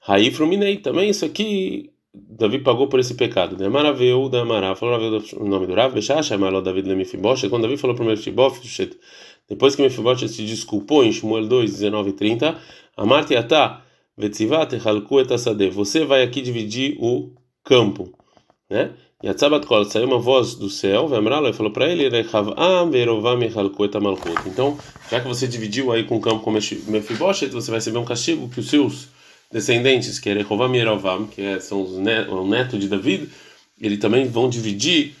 Raí 0.00 0.30
Fruminei, 0.32 0.78
também 0.78 1.10
isso 1.10 1.24
aqui 1.24 1.92
Davi 2.14 2.58
pagou 2.58 2.88
por 2.88 2.98
esse 2.98 3.14
pecado. 3.14 3.56
De 3.56 3.64
Amaraveu, 3.64 4.28
da 4.28 4.42
Amará, 4.42 4.74
falou 4.74 4.96
o 5.36 5.44
nome 5.44 5.66
do 5.66 5.74
Rav, 5.74 5.92
Bechach, 5.92 6.32
Amaló 6.32 6.60
David 6.60 6.88
Lemifiboshet, 6.88 7.48
quando 7.50 7.62
Davi 7.62 7.76
falou 7.76 7.94
para 7.94 8.04
Mefiboshet, 8.04 8.98
depois 9.48 9.74
que 9.74 9.82
Mefiboshet 9.82 10.28
se 10.28 10.44
desculpou 10.44 11.04
em 11.04 11.12
Shmuel 11.12 11.46
2, 11.46 11.70
19 11.72 12.10
e 12.10 12.12
30, 12.12 12.58
Amarte 12.96 13.36
Atá, 13.36 13.84
Vetzivat, 14.16 14.74
Halku 14.84 15.20
et 15.20 15.28
você 15.70 16.04
vai 16.04 16.22
aqui 16.22 16.42
dividir 16.42 16.96
o 16.98 17.32
campo, 17.62 18.12
né? 18.68 18.92
E 19.20 19.28
a 19.28 19.34
Tzabat 19.34 19.66
Kol 19.66 19.84
saiu 19.84 20.06
uma 20.06 20.20
voz 20.20 20.54
do 20.54 20.70
céu, 20.70 21.08
Vemralo, 21.08 21.48
e 21.48 21.52
falou 21.52 21.72
para 21.72 21.88
ele: 21.88 22.08
Rechavam 22.08 22.88
verovam 22.88 23.42
echalkuet 23.42 23.98
malchut. 23.98 24.48
Então, 24.48 24.78
já 25.10 25.20
que 25.20 25.26
você 25.26 25.48
dividiu 25.48 25.90
aí 25.90 26.04
com 26.04 26.16
o 26.16 26.20
campo 26.20 26.40
com 26.40 26.52
Mefiboshet, 26.52 27.50
você 27.50 27.68
vai 27.68 27.78
receber 27.78 27.98
um 27.98 28.04
castigo 28.04 28.48
que 28.48 28.60
os 28.60 28.68
seus 28.68 29.08
descendentes, 29.50 30.18
que 30.18 30.28
é 30.28 30.34
Rehovam 30.34 30.74
e 30.74 31.28
que 31.28 31.42
é, 31.42 31.60
são 31.60 31.82
os 31.82 31.92
netos, 31.92 32.32
o 32.32 32.46
neto 32.46 32.78
de 32.78 32.88
David, 32.88 33.28
eles 33.80 33.98
também 33.98 34.26
vão 34.26 34.48
dividir 34.48 35.14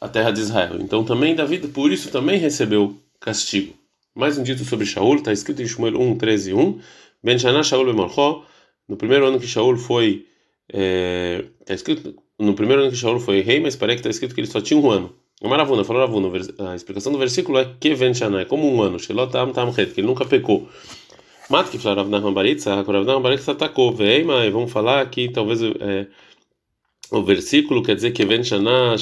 a 0.00 0.08
terra 0.08 0.30
de 0.30 0.40
Israel. 0.40 0.76
Então, 0.80 1.04
também 1.04 1.34
David, 1.34 1.68
por 1.68 1.90
isso, 1.90 2.10
também 2.10 2.38
recebeu 2.38 2.96
castigo. 3.20 3.74
Mais 4.14 4.36
um 4.36 4.42
dito 4.42 4.64
sobre 4.64 4.86
Shaul, 4.86 5.16
está 5.16 5.32
escrito 5.32 5.62
em 5.62 5.66
Shmuel 5.66 6.00
1, 6.00 6.18
13 6.18 6.50
e 6.50 6.54
1. 6.54 6.80
Ben 7.22 7.38
Shana 7.38 7.62
Shaul 7.62 7.84
Bemalchó, 7.84 8.44
no 8.88 8.96
primeiro 8.96 9.26
ano 9.26 9.38
que 9.38 9.46
Shaul 9.46 9.76
foi. 9.76 10.26
É, 10.72 11.44
tá 11.64 11.74
escrito 11.74 12.14
no 12.38 12.54
primeiro 12.54 12.82
ano 12.82 12.90
que 12.90 12.96
Shaul 12.96 13.20
foi 13.20 13.40
rei, 13.40 13.60
mas 13.60 13.76
parece 13.76 13.96
que 13.96 14.08
está 14.08 14.10
escrito 14.10 14.34
que 14.34 14.40
ele 14.40 14.48
só 14.48 14.60
tinha 14.60 14.78
um 14.78 14.90
ano. 14.90 15.14
A 15.42 15.48
Maravuna 15.48 15.84
falou 15.84 16.02
Ravuna, 16.02 16.28
a 16.70 16.74
explicação 16.74 17.12
do 17.12 17.18
versículo 17.18 17.58
é 17.58 17.74
que 17.80 17.94
Venchana, 17.94 18.42
é 18.42 18.44
como 18.44 18.70
um 18.70 18.82
ano, 18.82 18.98
que 18.98 19.10
ele 19.10 20.06
nunca 20.06 20.26
pecou. 20.26 20.68
Mat 21.50 21.68
que 21.68 21.78
falou 21.78 21.96
Rav 21.98 22.08
Nachman 22.08 22.32
Baritza, 22.32 22.74
Rav 22.76 22.88
Nachman 22.88 23.22
Baritza 23.22 23.50
atacou, 23.50 23.92
vem, 23.92 24.22
mas 24.22 24.52
vamos 24.52 24.70
falar 24.70 25.00
aqui, 25.00 25.28
talvez 25.28 25.60
é, 25.60 26.06
o 27.10 27.22
versículo 27.24 27.82
quer 27.82 27.96
dizer 27.96 28.12
que 28.12 28.24
Venchana, 28.24 28.96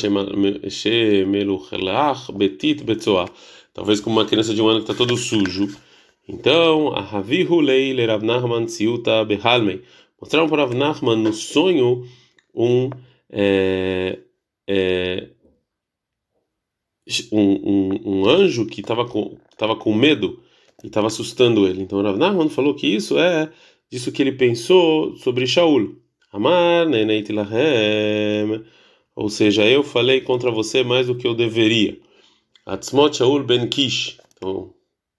Shemeluchelach, 0.71 2.33
Betit, 2.33 2.83
Betzoa, 2.83 3.29
talvez 3.75 4.01
como 4.01 4.19
uma 4.19 4.25
criança 4.25 4.55
de 4.55 4.63
um 4.63 4.69
ano 4.69 4.83
que 4.83 4.91
está 4.91 4.95
todo 4.95 5.15
sujo. 5.15 5.69
Então, 6.27 6.95
a 6.95 7.03
Ravihu 7.03 7.61
Leile 7.61 8.07
Rav 8.07 8.25
Nachman 8.25 8.65
Tziuta 8.65 9.27
Behalmei, 9.27 9.83
mostraram 10.19 10.49
para 10.49 10.63
Rav 10.63 10.75
Nachman 10.75 11.17
no 11.17 11.35
sonho 11.35 12.07
um 12.55 12.89
é, 13.31 14.21
é, 14.67 15.29
um, 17.31 17.41
um, 17.41 18.01
um, 18.05 18.27
anjo 18.27 18.65
que 18.65 18.81
estava 18.81 19.07
com, 19.07 19.37
tava 19.59 19.77
com 19.77 19.95
medo 19.95 20.43
e 20.83 20.87
estava 20.87 21.07
assustando 21.07 21.67
ele. 21.67 21.83
Então 21.83 22.03
Rav 22.03 22.17
Nachman 22.17 22.49
falou 22.49 22.75
que 22.75 22.87
isso 22.87 23.19
é 23.19 23.51
disso 23.91 24.13
que 24.13 24.23
ele 24.23 24.33
pensou 24.33 25.17
sobre 25.17 25.47
Shaul. 25.47 25.97
Amar 26.33 26.87
ou 29.17 29.29
seja, 29.29 29.65
eu 29.67 29.83
falei 29.83 30.21
contra 30.21 30.51
você 30.51 30.85
mais 30.85 31.09
do 31.09 31.17
que 31.17 31.27
eu 31.27 31.35
deveria. 31.35 31.99
Atzmot 32.65 33.17
Shaul 33.17 33.43
ben 33.43 33.67
Kish, 33.67 34.19
então 34.37 34.73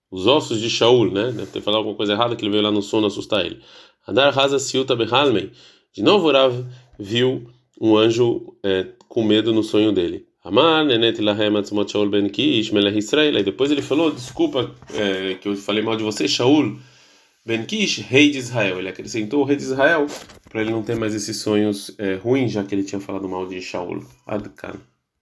os 0.09 0.25
ossos 0.25 0.61
de 0.61 0.69
Shaul, 0.69 1.11
né? 1.11 1.31
Deve 1.31 1.47
ter 1.47 1.61
falado 1.61 1.79
alguma 1.79 1.95
coisa 1.95 2.13
errada 2.13 2.35
que 2.35 2.43
ele 2.43 2.51
veio 2.51 2.63
lá 2.63 2.71
no 2.71 2.81
sono 2.81 3.07
assustar 3.07 3.45
ele. 3.45 3.59
Adar 4.07 4.37
Haza 4.37 4.57
Siuta 4.57 4.95
Behalmei. 4.95 5.51
De 5.93 6.01
novo 6.01 6.31
Rav 6.31 6.65
viu 6.97 7.49
um 7.81 7.97
anjo 7.97 8.55
é, 8.63 8.87
com 9.07 9.23
medo 9.23 9.51
no 9.53 9.63
sonho 9.63 9.91
dele. 9.91 10.28
Amar, 10.43 10.86
lahem 10.86 12.10
ben 12.10 12.30
Kish, 12.30 12.71
Israel. 12.95 13.38
E 13.38 13.43
depois 13.43 13.71
ele 13.71 13.82
falou, 13.82 14.10
desculpa 14.12 14.73
é, 14.93 15.36
que 15.36 15.49
eu 15.49 15.56
falei 15.56 15.84
mal 15.84 15.97
de 15.97 16.04
você, 16.04 16.28
Shaul 16.28 16.80
ben 17.45 17.65
Kish, 17.65 17.99
rei 17.99 18.30
de 18.30 18.38
Israel. 18.38 18.80
Ele 18.80 18.89
acrescentou 18.89 19.41
o 19.41 19.43
rei 19.43 19.58
de 19.58 19.63
Israel 19.63 20.08
para 20.49 20.62
ele 20.62 20.71
não 20.71 20.82
ter 20.82 20.95
mais 20.95 21.13
esses 21.13 21.38
sonhos 21.38 21.93
é, 21.97 22.15
ruins, 22.15 22.52
já 22.52 22.63
que 22.63 22.73
ele 22.73 22.84
tinha 22.84 23.02
falado 23.02 23.28
mal 23.28 23.45
de 23.47 23.62
Shaul. 23.62 24.06
Adkan. 24.25 24.80